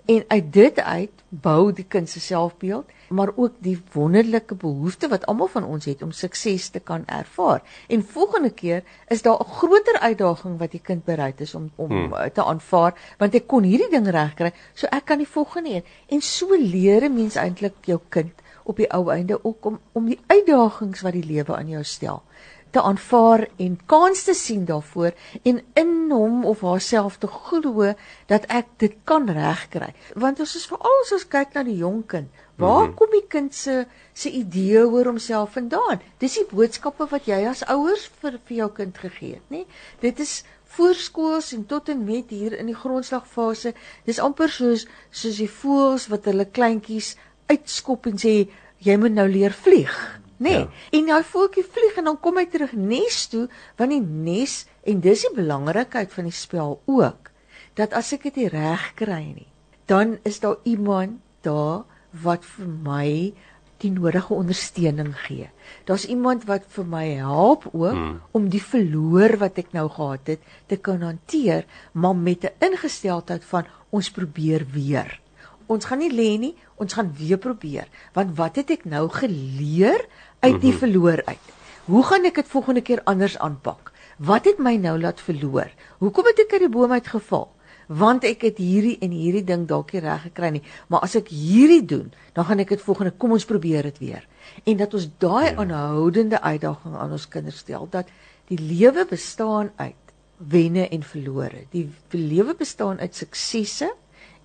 en 0.06 0.24
uit 0.28 0.54
dit 0.54 0.80
uit 0.80 1.24
bou 1.30 1.72
die 1.72 1.88
kind 1.88 2.10
se 2.10 2.20
selfbeeld 2.20 2.86
maar 3.12 3.32
ook 3.36 3.60
die 3.60 3.76
wonderlike 3.92 4.56
behoefte 4.56 5.08
wat 5.12 5.26
almal 5.26 5.48
van 5.52 5.66
ons 5.68 5.86
het 5.86 6.02
om 6.02 6.12
sukses 6.12 6.70
te 6.70 6.80
kan 6.80 7.04
ervaar. 7.06 7.62
En 7.88 8.04
volgende 8.04 8.50
keer 8.50 8.84
is 9.08 9.22
daar 9.22 9.40
'n 9.40 9.54
groter 9.60 10.00
uitdaging 10.00 10.60
wat 10.60 10.72
die 10.72 10.82
kind 10.84 11.04
bereid 11.06 11.42
is 11.42 11.56
om 11.56 11.72
om 11.76 11.90
hmm. 11.90 12.32
te 12.34 12.44
aanvaar 12.44 12.94
want 13.18 13.36
ek 13.36 13.48
kon 13.48 13.64
hierdie 13.64 13.90
ding 13.90 14.08
regkry, 14.08 14.52
so 14.74 14.88
ek 14.88 15.06
kan 15.06 15.18
die 15.18 15.28
volgende 15.28 15.70
een. 15.70 15.84
En 16.08 16.22
so 16.22 16.48
leer 16.58 17.04
'n 17.04 17.14
mens 17.14 17.36
eintlik 17.36 17.76
jou 17.86 18.00
kind 18.10 18.34
op 18.64 18.78
die 18.78 18.92
ou 18.92 19.12
einde 19.12 19.44
ook 19.44 19.66
om 19.66 19.80
om 19.92 20.06
die 20.06 20.20
uitdagings 20.28 21.02
wat 21.02 21.14
die 21.14 21.26
lewe 21.26 21.56
aan 21.56 21.70
jou 21.70 21.84
stel 21.84 22.24
te 22.72 22.82
aanvaar 22.82 23.48
en 23.58 23.80
kans 23.86 24.24
te 24.24 24.34
sien 24.34 24.66
daarvoor 24.66 25.12
en 25.44 25.62
in 25.74 25.92
hom 26.12 26.46
of 26.46 26.62
haarself 26.62 27.18
te 27.18 27.28
glo 27.28 27.92
dat 28.32 28.48
ek 28.48 28.72
dit 28.84 28.96
kan 29.04 29.28
regkry. 29.30 29.92
Want 30.16 30.40
ons 30.40 30.56
is 30.56 30.68
veral 30.72 31.02
as 31.04 31.14
ons 31.18 31.28
kyk 31.28 31.56
na 31.56 31.66
die 31.68 31.80
jong 31.82 32.02
kind, 32.08 32.30
waar 32.62 32.86
mm 32.86 32.88
-hmm. 32.88 32.96
kom 33.00 33.12
die 33.12 33.28
kind 33.28 33.56
se 33.56 33.86
se 34.14 34.30
idee 34.30 34.86
oor 34.86 35.06
homself 35.06 35.58
vandaan? 35.58 36.02
Dis 36.18 36.38
die 36.40 36.48
boodskappe 36.52 37.08
wat 37.10 37.26
jy 37.26 37.42
as 37.50 37.66
ouers 37.66 38.10
vir 38.22 38.40
vir 38.46 38.58
jou 38.58 38.70
kind 38.80 38.98
gegee 38.98 39.34
het, 39.34 39.48
nê? 39.50 39.66
Dit 40.00 40.20
is 40.20 40.44
voorskools 40.76 41.54
en 41.54 41.66
tot 41.66 41.90
en 41.90 42.06
met 42.06 42.30
hier 42.30 42.54
in 42.58 42.66
die 42.66 42.76
grondslagfase. 42.76 43.74
Dis 44.06 44.20
amper 44.20 44.50
soos 44.50 44.88
soos 45.10 45.38
die 45.38 45.50
voëls 45.50 46.08
wat 46.08 46.26
hulle 46.26 46.46
kleintjies 46.46 47.18
uitskop 47.48 48.06
en 48.06 48.18
sê 48.18 48.48
jy 48.78 48.98
moet 48.98 49.14
nou 49.14 49.28
leer 49.28 49.54
vlieg 49.54 50.22
nê? 50.42 50.50
Nee. 50.50 50.60
Ja. 50.60 50.70
En 50.90 51.06
daai 51.06 51.24
voeltjie 51.24 51.64
vlieg 51.64 51.98
en 52.02 52.10
dan 52.10 52.20
kom 52.20 52.40
hy 52.42 52.48
terug 52.50 52.74
nes 52.74 53.26
toe, 53.32 53.46
want 53.78 53.94
die 53.94 54.02
nes 54.02 54.66
en 54.90 55.02
dis 55.04 55.26
die 55.28 55.36
belangrikheid 55.38 56.14
van 56.14 56.30
die 56.30 56.36
spel 56.36 56.80
ook, 56.90 57.30
dat 57.78 57.94
as 57.98 58.12
ek 58.18 58.26
dit 58.30 58.50
reg 58.54 58.88
kry 59.00 59.22
nie, 59.30 59.50
dan 59.86 60.18
is 60.28 60.42
daar 60.42 60.58
iemand 60.68 61.22
daar 61.46 61.86
wat 62.12 62.46
vir 62.46 62.68
my 62.68 63.34
die 63.82 63.92
nodige 63.92 64.34
ondersteuning 64.34 65.14
gee. 65.26 65.50
Daar's 65.90 66.06
iemand 66.06 66.46
wat 66.50 66.68
vir 66.76 66.86
my 66.86 67.06
help 67.18 67.66
ook 67.72 67.96
hmm. 67.98 68.20
om 68.38 68.50
die 68.54 68.62
verloor 68.62 69.38
wat 69.42 69.58
ek 69.62 69.72
nou 69.74 69.88
gehad 69.90 70.34
het 70.36 70.44
te 70.70 70.78
kan 70.78 71.02
hanteer, 71.02 71.66
maar 71.92 72.16
met 72.16 72.46
'n 72.46 72.54
ingesteldheid 72.60 73.44
van 73.46 73.66
ons 73.90 74.12
probeer 74.12 74.66
weer. 74.74 75.20
Ons 75.66 75.86
gaan 75.86 76.00
nie 76.04 76.12
lê 76.12 76.38
nie, 76.40 76.56
ons 76.76 76.94
gaan 76.94 77.14
weer 77.18 77.38
probeer. 77.38 77.88
Want 78.14 78.36
wat 78.38 78.56
het 78.56 78.70
ek 78.70 78.86
nou 78.86 79.10
geleer 79.10 80.06
uit 80.40 80.62
die 80.62 80.72
mhm. 80.72 80.80
verloor 80.80 81.22
uit. 81.26 81.48
Hoe 81.86 82.04
gaan 82.04 82.26
ek 82.26 82.36
dit 82.36 82.48
volgende 82.48 82.82
keer 82.82 83.02
anders 83.04 83.38
aanpak? 83.38 83.92
Wat 84.18 84.46
het 84.46 84.60
my 84.60 84.76
nou 84.76 85.00
laat 85.00 85.22
verloor? 85.22 85.72
Hoekom 85.98 86.26
het 86.26 86.40
ek 86.40 86.54
uit 86.54 86.60
die 86.60 86.70
boom 86.70 86.92
uitgeval? 86.92 87.50
Want 87.88 88.24
ek 88.28 88.42
het 88.42 88.58
hierdie 88.62 88.98
en 89.02 89.12
hierdie 89.16 89.44
ding 89.44 89.68
dalk 89.68 89.94
nie 89.94 90.04
reg 90.04 90.28
gekry 90.30 90.52
nie, 90.58 90.64
maar 90.88 91.04
as 91.08 91.16
ek 91.16 91.32
hierdie 91.34 91.84
doen, 91.86 92.12
dan 92.34 92.46
gaan 92.46 92.60
ek 92.64 92.76
dit 92.76 92.82
volgende 92.82 93.14
kom 93.18 93.32
ons 93.36 93.46
probeer 93.46 93.90
dit 93.90 94.00
weer. 94.00 94.28
En 94.66 94.78
dat 94.78 94.94
ons 94.94 95.08
daai 95.20 95.52
ja. 95.52 95.56
aanhoudende 95.64 96.42
uitdaging 96.42 96.96
aan 96.96 97.12
ons 97.12 97.28
kinders 97.28 97.64
stel 97.66 97.88
dat 97.92 98.08
die 98.52 98.60
lewe 98.60 99.06
bestaan 99.10 99.72
uit 99.76 99.96
wenne 100.38 100.88
en 100.90 101.04
verlore. 101.04 101.66
Die 101.72 101.90
lewe 102.12 102.56
bestaan 102.58 103.00
uit 103.00 103.16
suksesse 103.16 103.92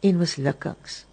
en 0.01 0.20
mislukkings. 0.20 1.05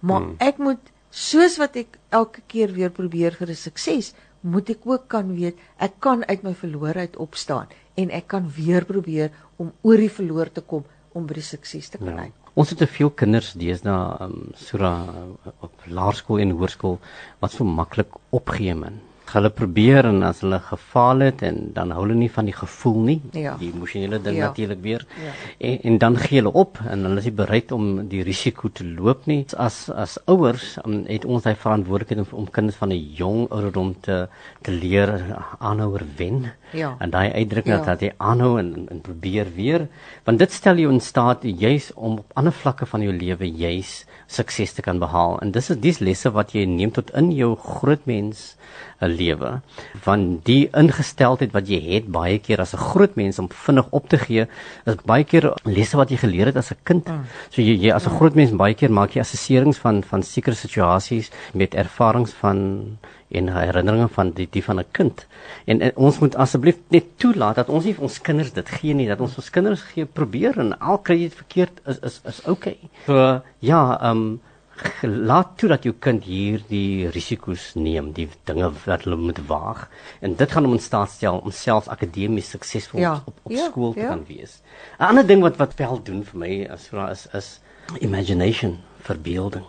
Maar 0.00 0.22
hmm. 0.22 0.36
ek 0.38 0.62
moet 0.62 0.92
soos 1.10 1.56
wat 1.58 1.76
ek 1.80 1.98
elke 2.14 2.44
keer 2.46 2.72
weer 2.76 2.90
probeer 2.94 3.34
vir 3.34 3.50
'n 3.50 3.58
sukses, 3.58 4.14
moet 4.40 4.70
ek 4.70 4.86
ook 4.86 5.08
kan 5.08 5.34
weet 5.34 5.58
ek 5.82 5.98
kan 6.00 6.22
uit 6.28 6.42
my 6.42 6.54
verloorheid 6.54 7.16
opstaan 7.16 7.66
en 7.98 8.10
ek 8.14 8.28
kan 8.28 8.46
weer 8.46 8.84
probeer 8.84 9.32
om 9.56 9.72
oor 9.82 9.96
die 9.98 10.12
verloor 10.12 10.52
te 10.52 10.62
kom 10.62 10.84
om 11.18 11.26
by 11.28 11.38
die 11.40 11.46
sukses 11.46 11.90
te 11.92 12.00
kan 12.02 12.14
ja. 12.14 12.28
Ons 12.58 12.72
het 12.72 12.80
te 12.82 12.88
veel 12.90 13.10
kinders 13.14 13.52
deesdae 13.58 14.24
um, 14.24 14.48
sura 14.58 14.92
op 15.62 15.84
laerskool 15.86 16.40
en 16.42 16.56
hoërskool 16.58 16.96
wat 17.42 17.54
so 17.54 17.66
maklik 17.66 18.16
opgee 18.34 18.74
min 18.74 18.98
hulle 19.36 19.50
probeer 19.50 20.06
en 20.08 20.22
as 20.26 20.40
hulle 20.44 20.58
gefaal 20.64 21.24
het 21.26 21.42
en 21.46 21.58
dan 21.76 21.92
hou 21.94 22.04
hulle 22.04 22.16
nie 22.18 22.30
van 22.32 22.48
die 22.48 22.54
gevoel 22.56 22.98
nie 23.08 23.16
ja. 23.36 23.54
die 23.60 23.70
emosionele 23.72 24.20
ding 24.24 24.38
ja. 24.38 24.48
natuurlik 24.48 24.80
weer 24.84 25.04
ja. 25.22 25.32
en, 25.58 25.78
en 25.90 25.98
dan 26.04 26.18
gee 26.22 26.40
hulle 26.40 26.52
op 26.52 26.80
en 26.84 27.04
hulle 27.08 27.22
is 27.22 27.28
nie 27.28 27.34
bereid 27.40 27.72
om 27.76 27.86
die 28.08 28.22
risiko 28.26 28.70
te 28.72 28.86
loop 28.86 29.26
nie 29.30 29.40
as 29.66 29.80
as 29.90 30.18
ouers 30.26 30.76
um, 30.84 31.00
het 31.08 31.26
ons 31.28 31.48
hy 31.48 31.54
verantwoordelikheid 31.58 32.24
om, 32.24 32.44
om 32.44 32.50
kinders 32.58 32.78
van 32.80 32.92
'n 32.94 33.00
jong 33.20 33.46
ouderdom 33.48 33.94
te 34.00 34.18
te 34.62 34.72
leer 34.72 35.14
aanhouer 35.58 36.04
wen 36.16 36.50
ja. 36.72 36.94
en 36.98 37.10
daai 37.10 37.32
uitdrukking 37.32 37.78
ja. 37.78 37.84
dat 37.84 38.04
jy 38.04 38.12
aanhou 38.16 38.58
en, 38.58 38.74
en, 38.74 38.88
en 38.96 39.00
probeer 39.00 39.52
weer 39.54 39.88
want 40.24 40.38
dit 40.38 40.52
stel 40.52 40.76
jou 40.76 40.92
in 40.92 41.00
staat 41.00 41.42
juis 41.42 41.92
om 41.94 42.18
op 42.18 42.32
ander 42.34 42.52
vlakke 42.52 42.86
van 42.86 43.02
jou 43.02 43.12
lewe 43.12 43.50
juis 43.50 44.04
sukses 44.26 44.72
te 44.76 44.82
kan 44.82 44.98
behaal 44.98 45.38
en 45.40 45.52
dis 45.52 45.70
is 45.70 45.80
dis 45.80 46.00
lesse 46.04 46.30
wat 46.30 46.52
jy 46.52 46.64
neem 46.68 46.92
tot 46.92 47.10
in 47.16 47.32
jou 47.32 47.54
groot 47.56 48.04
mens 48.06 48.54
lewe 49.06 49.60
want 50.04 50.44
die 50.44 50.68
ingesteldheid 50.74 51.52
wat 51.54 51.68
jy 51.70 51.78
het 51.84 52.08
baie 52.10 52.38
keer 52.38 52.60
as 52.60 52.74
'n 52.74 52.82
groot 52.90 53.14
mens 53.16 53.38
om 53.38 53.48
vinnig 53.48 53.86
op 53.90 54.08
te 54.08 54.18
gee 54.18 54.46
is 54.86 54.96
baie 55.04 55.24
keer 55.24 55.52
lesse 55.64 55.96
wat 55.96 56.10
jy 56.10 56.16
geleer 56.16 56.46
het 56.46 56.56
as 56.56 56.70
'n 56.72 56.82
kind. 56.82 57.08
Mm. 57.08 57.24
So 57.50 57.62
jy, 57.62 57.74
jy 57.78 57.92
as 57.92 58.06
'n 58.06 58.16
groot 58.16 58.34
mens 58.34 58.50
baie 58.50 58.74
keer 58.74 58.90
maak 58.90 59.14
jy 59.14 59.20
assesserings 59.20 59.78
van 59.78 60.02
van 60.02 60.22
sekere 60.22 60.56
situasies 60.56 61.30
met 61.54 61.74
ervarings 61.74 62.32
van 62.32 62.98
en 63.28 63.48
herinneringe 63.52 64.08
van 64.08 64.32
die 64.32 64.48
die 64.50 64.64
van 64.64 64.78
'n 64.78 64.90
kind. 64.92 65.26
En, 65.64 65.80
en 65.80 65.92
ons 65.96 66.18
moet 66.18 66.36
asseblief 66.36 66.76
net 66.88 67.04
toelaat 67.16 67.54
dat 67.54 67.68
ons 67.68 67.84
nie 67.84 67.94
vir 67.94 68.02
ons 68.02 68.20
kinders 68.20 68.52
dit 68.52 68.68
gee 68.68 68.94
nie, 68.94 69.08
dat 69.08 69.20
ons 69.20 69.36
ons 69.36 69.50
kinders 69.50 69.82
gee 69.82 70.04
probeer 70.04 70.58
en 70.58 70.78
al 70.78 70.98
kry 70.98 71.14
jy 71.14 71.28
dit 71.28 71.34
verkeerd 71.34 71.80
is 71.86 71.98
is 71.98 72.20
is 72.24 72.46
okay. 72.46 72.76
So 73.06 73.42
ja, 73.58 73.98
ehm 74.00 74.16
um, 74.16 74.40
laat 75.02 75.56
toe 75.58 75.68
dat 75.68 75.86
jou 75.86 75.94
kind 75.98 76.24
hier 76.24 76.62
die 76.68 77.08
risiko's 77.14 77.72
neem, 77.74 78.12
die 78.12 78.28
dinge 78.48 78.70
wat 78.84 79.06
hulle 79.06 79.16
moet 79.20 79.40
waag. 79.46 79.86
En 80.20 80.34
dit 80.38 80.52
gaan 80.52 80.64
hom 80.64 80.76
in 80.76 80.82
staat 80.82 81.10
stel 81.10 81.38
om 81.38 81.54
selfs 81.54 81.88
akademies 81.88 82.50
suksesvol 82.54 83.00
ja, 83.00 83.14
op 83.24 83.40
op 83.42 83.52
ja, 83.52 83.70
skool 83.70 83.92
te 83.92 84.00
ja. 84.00 84.12
kan 84.14 84.24
wees. 84.28 84.60
'n 84.98 85.10
Ander 85.10 85.26
ding 85.26 85.42
wat 85.42 85.56
wat 85.56 85.74
wel 85.74 86.02
doen 86.02 86.22
vir 86.24 86.38
my 86.38 86.52
as 86.70 86.88
vra 86.88 87.10
is 87.10 87.26
is 87.32 87.60
imagination, 88.00 88.78
verbeelding. 89.02 89.64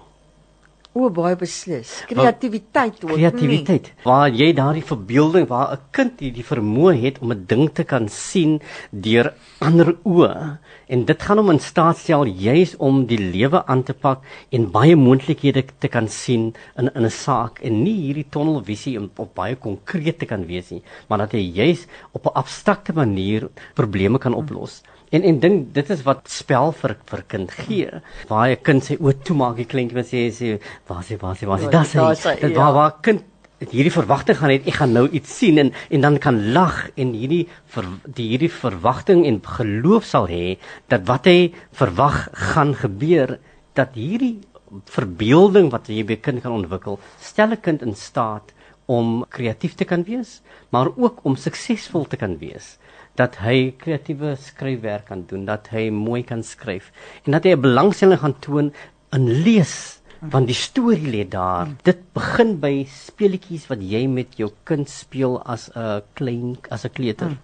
O, 0.98 1.06
baie 1.14 1.36
beslis. 1.38 1.90
Kreatiwiteit 2.10 3.04
ook. 3.06 3.12
Kreatiwiteit. 3.14 3.92
Waar 4.02 4.32
jy 4.34 4.48
daardie 4.58 4.82
verbeelding 4.82 5.46
waar 5.48 5.76
'n 5.76 5.84
kind 5.94 6.18
die, 6.18 6.32
die 6.34 6.44
vermoë 6.44 6.96
het 7.04 7.20
om 7.22 7.32
'n 7.32 7.46
ding 7.46 7.70
te 7.70 7.84
kan 7.84 8.10
sien 8.10 8.60
deur 8.90 9.34
ander 9.60 9.94
oë 10.04 10.58
en 10.88 11.06
dit 11.06 11.22
gaan 11.22 11.38
hom 11.38 11.52
in 11.52 11.60
staat 11.60 11.98
stel 11.98 12.26
juis 12.26 12.76
om 12.78 13.06
die 13.06 13.22
lewe 13.22 13.66
aan 13.66 13.84
te 13.84 13.94
pak 13.94 14.24
en 14.50 14.72
baie 14.72 14.96
moontlikhede 14.96 15.64
te 15.80 15.88
kan 15.88 16.08
sien 16.08 16.54
in 16.78 16.90
in 16.96 17.06
'n 17.06 17.10
saak 17.10 17.62
en 17.62 17.84
nie 17.84 17.98
hierdie 18.06 18.30
tunnelvisie 18.30 18.98
op, 19.00 19.20
op 19.20 19.36
baie 19.36 19.56
konkreet 19.56 20.20
te 20.20 20.26
kan 20.26 20.46
wees 20.46 20.72
nie, 20.72 20.82
maar 21.08 21.20
dat 21.20 21.32
hy 21.32 21.52
juis 21.54 21.86
op 22.14 22.26
'n 22.26 22.34
abstrakte 22.34 22.94
manier 22.94 23.50
probleme 23.76 24.18
kan 24.18 24.34
oplos. 24.34 24.82
Hmm. 24.82 24.99
En 25.10 25.24
en 25.24 25.40
ding 25.40 25.58
dit 25.74 25.90
is 25.90 26.04
wat 26.06 26.30
spel 26.30 26.72
vir 26.72 26.96
vir 27.06 27.24
kind 27.28 27.52
gee. 27.52 28.02
Waar 28.28 28.50
'n 28.50 28.62
kind 28.62 28.84
sê 28.84 28.98
o, 29.00 29.12
toe 29.12 29.36
maak 29.36 29.56
die 29.56 29.66
kleintjie 29.66 29.98
wat 29.98 30.06
sê 30.06 30.30
sê 30.30 30.60
waar 30.88 31.04
sê 31.04 31.18
waar 31.18 31.36
sê 31.36 31.48
waar 31.48 31.60
sê 31.60 31.70
das 31.72 31.94
hy. 31.94 32.38
Dit 32.42 32.56
waar 32.56 32.74
waar 32.74 32.96
kind 33.02 33.24
hierdie 33.68 33.92
verwagting 33.92 34.38
gaan 34.40 34.54
het 34.54 34.68
ek 34.68 34.78
gaan 34.80 34.94
nou 34.96 35.08
iets 35.10 35.32
sien 35.42 35.58
en 35.60 35.72
en 35.90 36.02
dan 36.02 36.18
kan 36.18 36.38
lag 36.54 36.90
en 36.96 37.12
hierdie 37.14 37.48
ver, 37.68 37.86
die 38.06 38.30
hierdie 38.32 38.52
verwagting 38.52 39.26
en 39.28 39.42
geloof 39.44 40.06
sal 40.08 40.30
hê 40.32 40.58
dat 40.88 41.04
wat 41.10 41.28
hy 41.28 41.52
verwag 41.76 42.30
gaan 42.54 42.74
gebeur 42.76 43.40
dat 43.76 43.98
hierdie 44.00 44.40
verbeelding 44.86 45.72
wat 45.74 45.90
jy 45.90 46.06
by 46.08 46.20
kind 46.24 46.44
kan 46.46 46.56
ontwikkel 46.56 47.00
stel 47.20 47.52
'n 47.52 47.62
kind 47.62 47.82
in 47.82 47.96
staat 47.96 48.54
om 48.88 49.26
kreatief 49.30 49.76
te 49.76 49.86
kan 49.86 50.04
wees 50.04 50.42
maar 50.70 50.88
ook 50.96 51.20
om 51.26 51.36
suksesvol 51.36 52.08
te 52.08 52.18
kan 52.18 52.38
wees 52.40 52.78
dat 53.20 53.40
hy 53.44 53.74
kreatiewe 53.78 54.36
skryfwerk 54.40 55.10
kan 55.12 55.26
doen, 55.28 55.46
dat 55.46 55.68
hy 55.76 55.90
mooi 55.92 56.24
kan 56.24 56.44
skryf 56.44 56.92
en 57.26 57.36
dat 57.36 57.44
hy 57.44 57.56
'n 57.56 57.66
belangstelling 57.68 58.20
gaan 58.20 58.38
toon 58.40 58.74
in 59.14 59.26
lees 59.44 60.00
want 60.20 60.50
die 60.50 60.58
storie 60.58 61.08
lê 61.08 61.24
daar. 61.28 61.70
Dit 61.88 62.02
begin 62.16 62.58
by 62.60 62.84
speletjies 62.92 63.70
wat 63.72 63.84
jy 63.84 64.06
met 64.12 64.36
jou 64.40 64.52
kind 64.68 64.90
speel 64.90 65.40
as 65.46 65.70
'n 65.76 66.02
klein 66.14 66.58
as 66.70 66.86
'n 66.86 66.94
kleuter. 66.94 67.38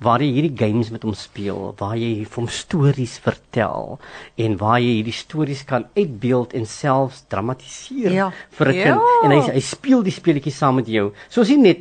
Waar 0.00 0.20
jy 0.22 0.30
hierdie 0.32 0.56
games 0.56 0.90
met 0.90 1.02
hom 1.02 1.14
speel, 1.14 1.74
waar 1.78 1.96
jy 1.96 2.26
hom 2.34 2.48
stories 2.48 3.18
vertel 3.18 3.98
en 4.36 4.56
waar 4.56 4.80
jy 4.80 5.02
hierdie 5.02 5.12
stories 5.12 5.64
kan 5.64 5.86
uitbeeld 5.96 6.54
en 6.54 6.66
selfs 6.66 7.24
dramatiseer 7.28 8.12
ja. 8.12 8.32
vir 8.50 8.68
'n 8.68 8.72
kind 8.72 9.02
ja. 9.02 9.24
en 9.24 9.30
hy 9.30 9.40
hy 9.52 9.60
speel 9.60 10.02
die 10.02 10.12
speletjies 10.12 10.56
saam 10.56 10.76
met 10.76 10.86
jou. 10.86 11.12
So 11.28 11.40
as 11.40 11.48
jy 11.48 11.56
net 11.56 11.78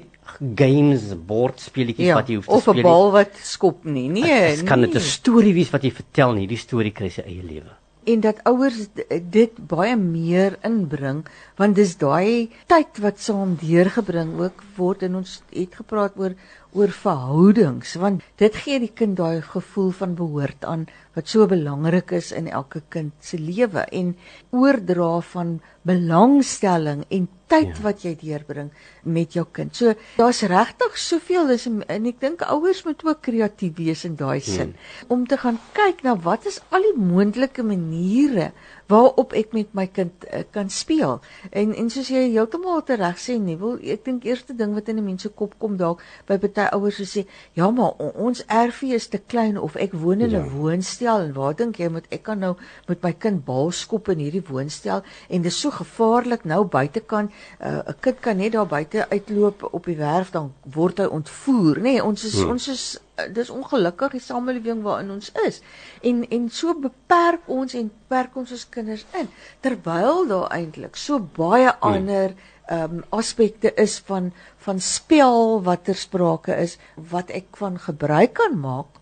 games 0.56 1.12
bordspeletjies 1.28 2.12
ja, 2.12 2.18
wat 2.20 2.30
jy 2.30 2.40
hoef 2.40 2.50
te 2.50 2.60
speel. 2.60 2.74
Of 2.74 2.80
'n 2.80 2.88
bal 2.88 3.12
wat 3.12 3.38
skop 3.44 3.86
nie. 3.86 4.10
Nee, 4.10 4.24
dit 4.24 4.64
nee. 4.64 4.68
kan 4.68 4.82
dit 4.82 4.96
'n 4.96 5.00
storie 5.00 5.54
wees 5.54 5.72
wat 5.72 5.84
jy 5.84 5.92
vertel 5.92 6.32
en 6.32 6.44
hierdie 6.44 6.58
storie 6.58 6.92
kry 6.92 7.10
sy 7.10 7.22
eie 7.22 7.44
lewe. 7.44 7.74
En 8.04 8.20
dat 8.20 8.42
ouers 8.44 8.88
dit 9.32 9.54
baie 9.68 9.96
meer 9.96 10.58
inbring 10.64 11.26
want 11.56 11.76
dis 11.76 11.96
daai 11.98 12.50
tyd 12.68 13.00
wat 13.00 13.20
saam 13.20 13.56
deurgebring 13.62 14.40
ook 14.40 14.64
word 14.76 15.04
en 15.04 15.16
ons 15.16 15.42
het 15.54 15.76
gepraat 15.76 16.18
oor 16.18 16.36
oor 16.74 16.92
verhoudings 16.94 17.96
want 18.02 18.24
dit 18.42 18.56
gee 18.66 18.80
die 18.82 18.92
kind 19.02 19.18
daai 19.20 19.42
gevoel 19.46 19.92
van 20.00 20.16
behoort 20.18 20.66
aan 20.66 20.88
wat 21.14 21.30
so 21.30 21.46
belangrik 21.50 22.12
is 22.18 22.32
in 22.34 22.48
elke 22.50 22.82
kind 22.94 23.14
se 23.22 23.38
lewe 23.38 23.86
en 23.94 24.16
oordra 24.50 25.20
van 25.34 25.60
belangstelling 25.86 27.04
en 27.10 27.28
tyd 27.52 27.70
ja. 27.76 27.82
wat 27.84 28.04
jy 28.06 28.14
deurbring 28.18 28.72
met 29.04 29.36
jou 29.38 29.44
kind. 29.54 29.76
So 29.76 29.94
daar's 30.18 30.42
regtig 30.50 30.98
soveel 30.98 31.52
is 31.54 31.68
en, 31.70 31.82
en 31.92 32.08
ek 32.10 32.22
dink 32.24 32.46
ouers 32.48 32.82
moet 32.88 33.04
ook 33.06 33.22
kreatief 33.28 33.76
wees 33.78 34.06
in 34.08 34.18
daai 34.18 34.42
sin 34.42 34.74
hmm. 34.74 35.12
om 35.14 35.28
te 35.30 35.38
gaan 35.38 35.60
kyk 35.78 36.02
na 36.08 36.16
wat 36.26 36.48
is 36.50 36.62
al 36.74 36.86
die 36.88 36.96
moontlike 36.98 37.66
maniere 37.68 38.52
waarop 38.88 39.34
ek 39.34 39.54
met 39.54 39.74
my 39.74 39.88
kind 39.88 40.26
uh, 40.28 40.44
kan 40.52 40.70
speel. 40.70 41.22
En 41.52 41.74
en 41.76 41.90
soos 41.90 42.10
jy 42.10 42.30
heeltemal 42.32 42.82
reg 42.86 43.18
sê 43.20 43.38
nie, 43.40 43.58
wil 43.58 43.78
ek 43.82 44.06
dink 44.06 44.26
eerste 44.26 44.56
ding 44.56 44.74
wat 44.74 44.88
in 44.88 44.98
'n 44.98 45.06
mens 45.06 45.22
se 45.22 45.30
kop 45.30 45.56
kom 45.60 45.78
dalk 45.78 46.02
by 46.28 46.38
baie 46.38 46.70
ouers 46.72 47.02
sê, 47.02 47.26
ja 47.54 47.72
maar 47.72 47.94
ons 47.98 48.44
erfie 48.48 48.94
is 48.94 49.08
te 49.08 49.18
klein 49.18 49.58
of 49.58 49.76
ek 49.76 49.94
woon 49.94 50.22
in 50.22 50.30
'n 50.30 50.44
ja. 50.44 50.50
woonstel 50.50 51.22
en 51.22 51.34
waar 51.34 51.56
dink 51.56 51.78
jy 51.78 51.90
moet 51.90 52.06
ek 52.10 52.24
kan 52.24 52.40
nou 52.40 52.56
met 52.88 53.02
my 53.04 53.14
kind 53.14 53.46
bal 53.46 53.72
skop 53.72 54.10
in 54.10 54.20
hierdie 54.20 54.44
woonstel 54.48 55.04
en 55.30 55.42
dit 55.42 55.52
is 55.52 55.60
so 55.60 55.72
gevaarlik 55.72 56.44
nou 56.46 56.64
buitekant 56.66 57.32
eh, 57.60 57.70
'n 57.70 57.84
uh, 57.88 57.94
kind 58.00 58.20
kan 58.20 58.38
net 58.38 58.52
daar 58.52 58.68
buite 58.68 59.10
uitloop 59.10 59.68
op 59.72 59.86
die 59.86 59.98
werf 59.98 60.32
dan 60.32 60.54
word 60.64 60.98
hy 60.98 61.06
ontvoer, 61.06 61.78
nê? 61.78 61.82
Nee, 61.82 62.04
ons 62.04 62.24
is 62.24 62.40
hmm. 62.40 62.50
ons 62.50 62.68
is 62.68 63.00
dis 63.34 63.50
ongelukkig 63.50 64.16
die 64.18 64.24
samelewing 64.24 64.82
waarin 64.86 65.12
ons 65.12 65.30
is 65.46 65.62
en 66.02 66.24
en 66.38 66.50
so 66.50 66.74
beperk 66.86 67.46
ons 67.48 67.76
en 67.78 67.92
beperk 67.92 68.36
ons 68.42 68.52
ons 68.52 68.66
kinders 68.70 69.06
in 69.20 69.30
terwyl 69.66 70.26
daar 70.32 70.50
eintlik 70.56 70.98
so 70.98 71.20
baie 71.38 71.70
ander 71.80 72.34
ehm 72.64 72.98
um, 72.98 73.04
aspekte 73.12 73.74
is 73.76 74.00
van 74.08 74.32
van 74.66 74.80
spel 74.80 75.62
wat 75.64 75.84
ter 75.84 76.00
sprake 76.00 76.56
is 76.66 76.78
wat 76.96 77.30
ek 77.30 77.58
van 77.60 77.78
gebruik 77.86 78.34
kan 78.40 78.60
maak 78.60 79.02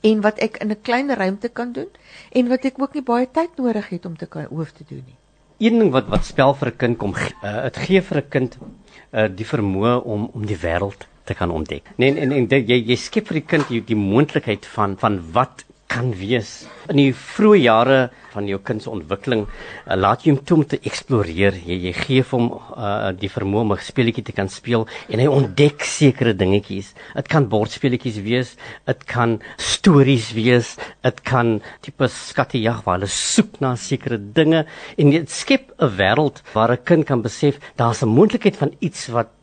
en 0.00 0.22
wat 0.24 0.38
ek 0.38 0.56
in 0.64 0.70
'n 0.70 0.82
klein 0.82 1.14
ruimte 1.14 1.48
kan 1.48 1.72
doen 1.72 1.90
en 2.32 2.48
wat 2.48 2.64
ek 2.64 2.80
ook 2.80 2.94
nie 2.94 3.02
baie 3.02 3.28
tyd 3.30 3.56
nodig 3.56 3.88
het 3.88 4.06
om 4.06 4.16
te 4.16 4.26
kan 4.26 4.44
hoof 4.44 4.72
te 4.72 4.84
doen 4.88 5.04
nie. 5.06 5.18
Een 5.58 5.78
ding 5.78 5.90
wat 5.92 6.08
wat 6.08 6.24
spel 6.24 6.54
vir 6.54 6.68
'n 6.68 6.76
kind 6.76 6.98
kom 6.98 7.14
uh, 7.14 7.62
dit 7.62 7.76
gee 7.76 8.00
vir 8.02 8.18
'n 8.18 8.28
kind 8.28 8.58
uh, 9.12 9.28
die 9.28 9.46
vermoë 9.46 10.02
om 10.02 10.30
om 10.32 10.46
die 10.46 10.58
wêreld 10.58 11.06
te 11.26 11.34
kan 11.34 11.50
ontdek. 11.50 11.82
Nee 11.96 12.14
en 12.14 12.32
en, 12.32 12.32
en 12.32 12.66
jy 12.72 12.80
jy 12.92 12.96
skep 12.96 13.28
vir 13.30 13.40
die 13.40 13.48
kind 13.54 13.68
die, 13.68 13.82
die 13.84 13.98
moontlikheid 13.98 14.66
van 14.76 14.96
van 15.00 15.20
wat 15.32 15.66
kan 15.90 16.10
wees. 16.18 16.66
In 16.90 16.98
die 16.98 17.12
vroeë 17.14 17.58
jare 17.62 17.98
van 18.34 18.46
jou 18.50 18.58
kind 18.66 18.82
se 18.82 18.90
ontwikkeling, 18.92 19.44
uh, 19.46 19.96
laat 19.96 20.24
jy 20.24 20.34
hom 20.34 20.40
toe 20.46 20.58
om 20.58 20.64
te 20.68 20.78
eksploreer. 20.86 21.56
Jy 21.66 21.78
jy 21.86 21.92
gee 21.96 22.24
hom 22.32 22.50
uh, 22.52 23.12
die 23.16 23.30
vermoë 23.32 23.64
om 23.64 23.72
'n 23.76 23.86
speletjie 23.86 24.24
te 24.26 24.34
kan 24.36 24.50
speel 24.52 24.86
en 25.08 25.22
hy 25.22 25.28
ontdek 25.30 25.86
sekere 25.86 26.34
dingetjies. 26.34 26.92
Dit 27.14 27.30
kan 27.32 27.48
bordspeletjies 27.48 28.18
wees, 28.26 28.56
dit 28.86 29.06
kan 29.06 29.38
stories 29.56 30.32
wees, 30.36 30.76
dit 31.02 31.22
kan 31.22 31.60
tipe 31.80 32.08
skattejag 32.08 32.82
waar 32.84 32.98
hulle 32.98 33.10
soek 33.10 33.60
na 33.60 33.76
sekere 33.76 34.18
dinge 34.18 34.66
en 34.98 35.10
dit 35.10 35.30
skep 35.30 35.72
'n 35.78 35.96
wêreld 35.96 36.42
waar 36.52 36.72
'n 36.72 36.84
kind 36.84 37.06
kan 37.06 37.22
besef 37.22 37.58
daar's 37.76 38.02
'n 38.02 38.08
moontlikheid 38.08 38.56
van 38.56 38.74
iets 38.80 39.08
wat 39.08 39.35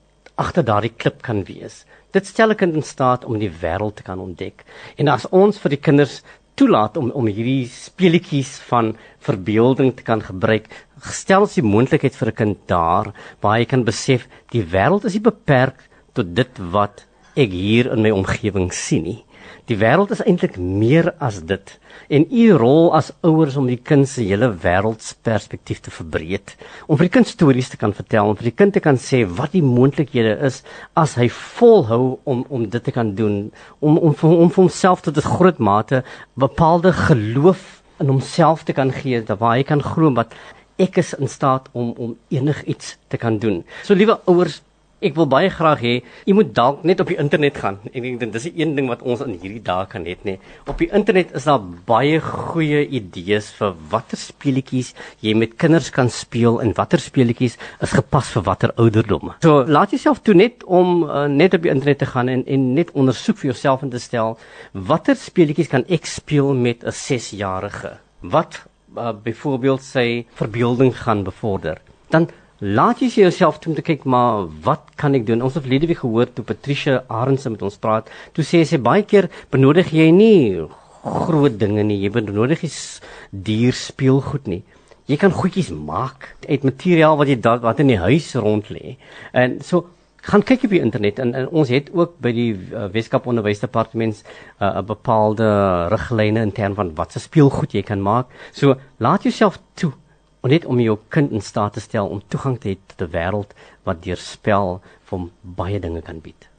agter 0.43 0.65
daardie 0.67 0.93
klip 1.01 1.21
kan 1.25 1.43
wees. 1.47 1.84
Dit 2.13 2.27
stel 2.27 2.51
'n 2.51 2.60
kind 2.60 2.75
in 2.75 2.84
staat 2.84 3.25
om 3.25 3.39
die 3.39 3.51
wêreld 3.62 3.95
te 3.95 4.03
kan 4.03 4.19
ontdek. 4.19 4.65
En 4.97 5.08
as 5.08 5.29
ons 5.29 5.58
vir 5.58 5.69
die 5.69 5.84
kinders 5.88 6.21
toelaat 6.56 6.97
om 6.97 7.10
om 7.12 7.27
hierdie 7.27 7.67
speletjies 7.67 8.60
van 8.69 8.93
verbeelding 9.19 9.95
te 9.95 10.03
kan 10.03 10.21
gebruik, 10.21 10.67
stel 11.01 11.41
ons 11.41 11.56
die 11.56 11.65
moontlikheid 11.65 12.15
vir 12.15 12.27
'n 12.29 12.39
kind 12.41 12.58
daar 12.67 13.13
waar 13.41 13.58
hy 13.58 13.65
kan 13.65 13.84
besef 13.84 14.27
die 14.51 14.63
wêreld 14.63 15.06
is 15.06 15.13
nie 15.13 15.29
beperk 15.32 15.89
tot 16.13 16.36
dit 16.36 16.60
wat 16.71 17.06
ek 17.36 17.49
hier 17.49 17.91
in 17.91 18.01
my 18.01 18.12
omgewing 18.12 18.71
sien 18.71 19.03
nie. 19.03 19.25
Die 19.71 19.78
wêreld 19.80 20.12
is 20.12 20.19
eintlik 20.19 20.58
meer 20.60 21.13
as 21.23 21.38
dit. 21.47 21.69
En 22.12 22.26
u 22.28 22.47
rol 22.60 22.89
as 22.97 23.13
ouers 23.23 23.56
om 23.56 23.69
die 23.69 23.80
kind 23.80 24.10
se 24.12 24.26
hele 24.28 24.49
wêreldsperspektief 24.60 25.80
te 25.86 25.93
verbreek, 25.93 26.58
om 26.91 26.99
vir 26.99 27.08
die 27.08 27.13
kind 27.13 27.30
stories 27.30 27.71
te 27.71 27.80
kan 27.80 27.95
vertel, 27.95 28.28
om 28.28 28.36
vir 28.36 28.49
die 28.49 28.58
kind 28.60 28.76
te 28.76 28.82
kan 28.84 28.99
sê 28.99 29.21
wat 29.38 29.56
die 29.56 29.63
moontlikhede 29.63 30.34
is 30.49 30.60
as 30.99 31.15
hy 31.15 31.30
volhou 31.32 32.17
om 32.28 32.43
om 32.52 32.65
dit 32.67 32.84
te 32.84 32.91
kan 32.91 33.13
doen, 33.15 33.38
om 33.80 33.95
om 34.02 34.12
om, 34.12 34.36
om 34.43 34.52
vir 34.52 34.63
homself 34.65 35.06
tot 35.06 35.17
'n 35.17 35.32
groot 35.38 35.60
mate 35.60 36.04
bepaalde 36.36 36.91
geloof 36.91 37.63
in 37.99 38.12
homself 38.12 38.67
te 38.67 38.73
kan 38.73 38.91
gee, 38.91 39.23
dat 39.23 39.39
waar 39.39 39.56
hy 39.56 39.63
kan 39.63 39.82
glo 39.82 40.12
wat 40.12 40.36
ek 40.78 40.97
is 40.97 41.13
in 41.13 41.30
staat 41.30 41.69
om 41.71 41.93
om 41.97 42.17
enigiets 42.28 42.97
te 43.08 43.17
kan 43.17 43.39
doen. 43.39 43.63
So 43.84 43.93
liewe 43.93 44.19
ouers 44.26 44.62
Ek 45.03 45.17
wil 45.19 45.27
baie 45.27 45.49
graag 45.51 45.81
hê 45.83 45.93
jy 46.25 46.33
moet 46.37 46.53
dalk 46.55 46.83
net 46.87 47.01
op 47.03 47.09
die 47.11 47.17
internet 47.19 47.57
gaan. 47.59 47.79
Ek 47.91 47.99
dink 48.03 48.19
dit 48.21 48.35
is 48.39 48.45
'n 48.47 48.59
een 48.59 48.75
ding 48.75 48.87
wat 48.87 49.01
ons 49.01 49.21
in 49.21 49.35
hierdie 49.41 49.61
dae 49.61 49.85
kan 49.85 50.03
net 50.03 50.23
nê. 50.23 50.37
Op 50.67 50.77
die 50.77 50.89
internet 50.91 51.35
is 51.35 51.43
daar 51.43 51.59
baie 51.59 52.19
goeie 52.19 52.87
idees 52.87 53.51
vir 53.59 53.73
watter 53.89 54.17
speletjies 54.17 54.93
jy 55.21 55.33
met 55.35 55.57
kinders 55.57 55.89
kan 55.89 56.09
speel 56.09 56.61
en 56.61 56.73
watter 56.73 56.99
speletjies 56.99 57.57
is 57.81 57.91
gepas 57.91 58.31
vir 58.31 58.43
watter 58.43 58.71
ouderdom. 58.77 59.33
So 59.41 59.65
laat 59.67 59.91
jouself 59.91 60.21
toe 60.21 60.33
net 60.33 60.63
om 60.63 61.03
uh, 61.03 61.27
net 61.27 61.53
op 61.53 61.61
die 61.61 61.71
internet 61.71 61.99
te 61.99 62.05
gaan 62.05 62.29
en 62.29 62.45
en 62.45 62.73
net 62.73 62.91
ondersoek 62.91 63.37
vir 63.37 63.51
jouself 63.51 63.83
en 63.83 63.89
te 63.89 63.99
stel 63.99 64.37
watter 64.71 65.15
speletjies 65.15 65.67
kan 65.67 65.83
ek 65.89 66.05
speel 66.05 66.53
met 66.53 66.83
'n 66.83 66.91
6-jarige? 66.91 67.97
Wat 68.21 68.65
uh, 68.97 69.11
byvoorbeeld 69.23 69.81
sy 69.81 70.25
verbeelding 70.33 70.95
gaan 70.95 71.23
bevorder? 71.23 71.81
Dan 72.09 72.29
Laat 72.63 73.02
jy 73.04 73.10
jouself 73.26 73.58
toe 73.60 73.73
om 73.73 73.76
te 73.76 73.84
kyk 73.84 74.06
maar 74.08 74.45
wat 74.63 74.93
kan 74.95 75.17
ek 75.17 75.26
doen? 75.28 75.41
Ons 75.43 75.58
het 75.58 75.65
week 75.67 75.97
gehoor 75.99 76.30
toe 76.32 76.45
Patricia 76.47 77.02
Arendse 77.12 77.49
met 77.52 77.62
ons 77.62 77.76
praat. 77.76 78.08
Toe 78.32 78.45
sê 78.47 78.62
sy 78.63 78.78
baie 78.80 79.04
keer 79.04 79.28
benodig 79.52 79.89
jy 79.91 80.06
nie 80.15 80.63
groot 81.04 81.58
dinge 81.60 81.84
nie. 81.84 81.97
Jy 81.99 82.13
benodig 82.15 82.62
nie 82.63 82.71
duur 83.49 83.76
speelgoed 83.76 84.47
nie. 84.47 84.62
Jy 85.12 85.17
kan 85.19 85.36
goedjies 85.36 85.73
maak 85.76 86.30
uit 86.47 86.63
materiaal 86.63 87.19
wat 87.19 87.28
jy 87.28 87.36
dat 87.36 87.65
wat 87.65 87.82
in 87.84 87.91
die 87.91 87.99
huis 87.99 88.30
rond 88.39 88.69
lê. 88.71 88.95
En 89.36 89.58
so 89.60 89.89
gaan 90.23 90.45
kyk 90.47 90.63
op 90.63 90.76
die 90.78 90.80
internet 90.80 91.19
en, 91.19 91.34
en 91.36 91.49
ons 91.52 91.67
het 91.67 91.89
ook 91.91 92.13
by 92.23 92.32
die 92.32 92.54
uh, 92.56 92.86
Weskaap 92.93 93.28
Onderwysdepartement 93.28 94.21
uh, 94.23 94.80
'n 94.80 94.86
bepaalde 94.88 95.49
riglyne 95.91 96.47
in 96.47 96.56
terme 96.56 96.80
van 96.80 96.95
wat 96.95 97.12
se 97.12 97.19
speelgoed 97.19 97.76
jy 97.76 97.84
kan 97.84 97.99
maak. 97.99 98.32
So 98.56 98.78
laat 99.04 99.28
jouself 99.28 99.60
toe 99.76 99.91
net 100.51 100.65
om 100.65 100.79
jou 100.79 100.97
kind 101.10 101.32
in 101.32 101.41
staat 101.41 101.73
te 101.73 101.79
stel 101.79 102.10
om 102.12 102.21
toegang 102.27 102.58
te 102.60 102.69
hê 102.69 102.77
tot 102.88 103.01
'n 103.08 103.12
wêreld 103.12 103.51
wat 103.84 104.03
deur 104.03 104.17
spel 104.17 104.82
vir 105.06 105.17
hom 105.17 105.32
baie 105.41 105.79
dinge 105.79 106.01
kan 106.01 106.19
bied. 106.19 106.49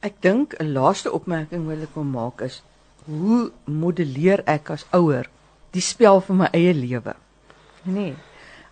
Ek 0.00 0.20
dink 0.20 0.54
'n 0.60 0.72
laaste 0.72 1.12
opmerking 1.12 1.66
wil 1.66 1.82
ek 1.82 1.94
wil 1.94 2.04
maak 2.04 2.40
is 2.40 2.62
hoe 3.06 3.50
modelleer 3.64 4.42
ek 4.46 4.70
as 4.70 4.86
ouer 4.92 5.28
die 5.72 5.84
spel 5.84 6.20
vir 6.20 6.36
my 6.36 6.48
eie 6.52 6.72
lewe? 6.72 7.14
Nee. 7.84 8.14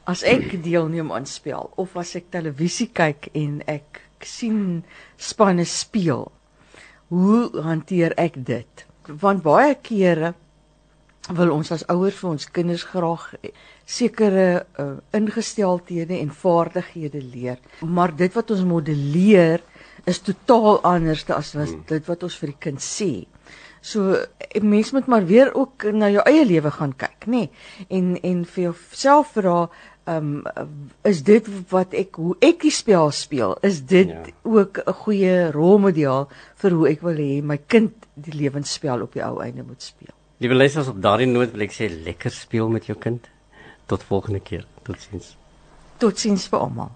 As 0.07 0.23
ek 0.23 0.63
deelneem 0.65 1.13
aan 1.13 1.27
spel 1.27 1.71
of 1.77 1.97
as 1.97 2.17
ek 2.17 2.31
televisie 2.31 2.89
kyk 2.89 3.29
en 3.35 3.63
ek 3.67 4.01
sien 4.23 4.85
spanne 5.19 5.65
speel, 5.65 6.31
hoe 7.09 7.63
hanteer 7.63 8.15
ek 8.17 8.39
dit? 8.47 8.87
Want 9.07 9.43
baie 9.43 9.75
kere 9.75 10.35
wil 11.31 11.53
ons 11.55 11.71
as 11.71 11.85
ouers 11.93 12.17
vir 12.19 12.31
ons 12.31 12.47
kinders 12.51 12.83
graag 12.91 13.29
sekere 13.87 14.65
uh, 14.81 14.97
ingesteldhede 15.15 16.19
en 16.19 16.33
vaardighede 16.35 17.23
leer. 17.23 17.61
Maar 17.81 18.17
dit 18.17 18.33
wat 18.35 18.51
ons 18.51 18.65
modelleer 18.67 19.63
is 20.05 20.19
totaal 20.19 20.81
anders 20.83 21.23
as 21.31 21.53
wat 21.55 21.69
hmm. 21.69 21.85
dit 21.87 22.09
wat 22.11 22.23
ons 22.27 22.39
vir 22.41 22.51
die 22.51 22.63
kind 22.67 22.83
sê. 22.83 23.13
So 23.83 24.15
'n 24.55 24.69
mens 24.69 24.93
moet 24.93 25.07
maar 25.07 25.27
weer 25.27 25.55
ook 25.55 25.85
na 25.93 26.11
jou 26.11 26.23
eie 26.27 26.45
lewe 26.45 26.71
gaan 26.71 26.95
kyk, 26.97 27.27
nê? 27.27 27.31
Nee? 27.31 27.51
En 27.89 28.21
en 28.23 28.45
vir 28.45 28.63
jouself 28.63 29.33
vra, 29.35 29.71
ehm 30.05 30.43
um, 30.57 30.83
is 31.03 31.23
dit 31.23 31.47
wat 31.71 31.95
ek 31.95 32.15
hoe 32.15 32.37
ek 32.41 32.63
die 32.63 32.71
spel 32.71 33.11
speel, 33.11 33.57
is 33.63 33.83
dit 33.87 34.09
ja. 34.09 34.23
ook 34.43 34.79
'n 34.87 34.93
goeie 34.93 35.51
rolmodel 35.51 36.29
vir 36.55 36.71
hoe 36.71 36.89
ek 36.89 37.01
wil 37.01 37.17
hê 37.17 37.43
my 37.43 37.59
kind 37.67 37.93
die 38.15 38.35
lewensspel 38.35 39.03
op 39.03 39.13
die 39.13 39.25
ou 39.25 39.43
einde 39.43 39.63
moet 39.63 39.83
speel. 39.83 40.15
Liewe 40.43 40.57
luisters 40.57 40.89
op 40.89 40.97
daardie 41.03 41.27
noot 41.31 41.53
wil 41.55 41.63
ek 41.63 41.71
sê 41.71 41.87
lekker 41.87 42.33
speel 42.35 42.67
met 42.67 42.89
jou 42.91 42.97
kind. 42.99 43.29
Tot 43.87 44.03
volgende 44.03 44.41
keer. 44.43 44.65
Totsiens. 44.83 45.37
Totsiens 46.03 46.49
vir 46.51 46.59
almal. 46.59 46.89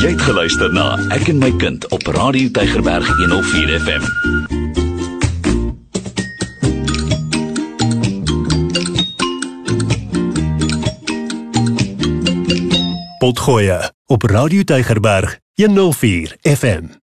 Jy 0.00 0.14
het 0.14 0.24
geluister 0.24 0.72
na 0.72 0.86
Ek 1.12 1.28
en 1.28 1.42
my 1.42 1.50
kind 1.60 1.84
op 1.92 2.08
Radio 2.16 2.48
Tygerberg 2.56 3.12
104 3.20 3.76
FM. 3.84 4.08
Potgoe 13.20 13.92
op 14.08 14.24
Radio 14.32 14.64
Tygerberg 14.64 15.36
104 15.60 16.36
FM. 16.56 17.01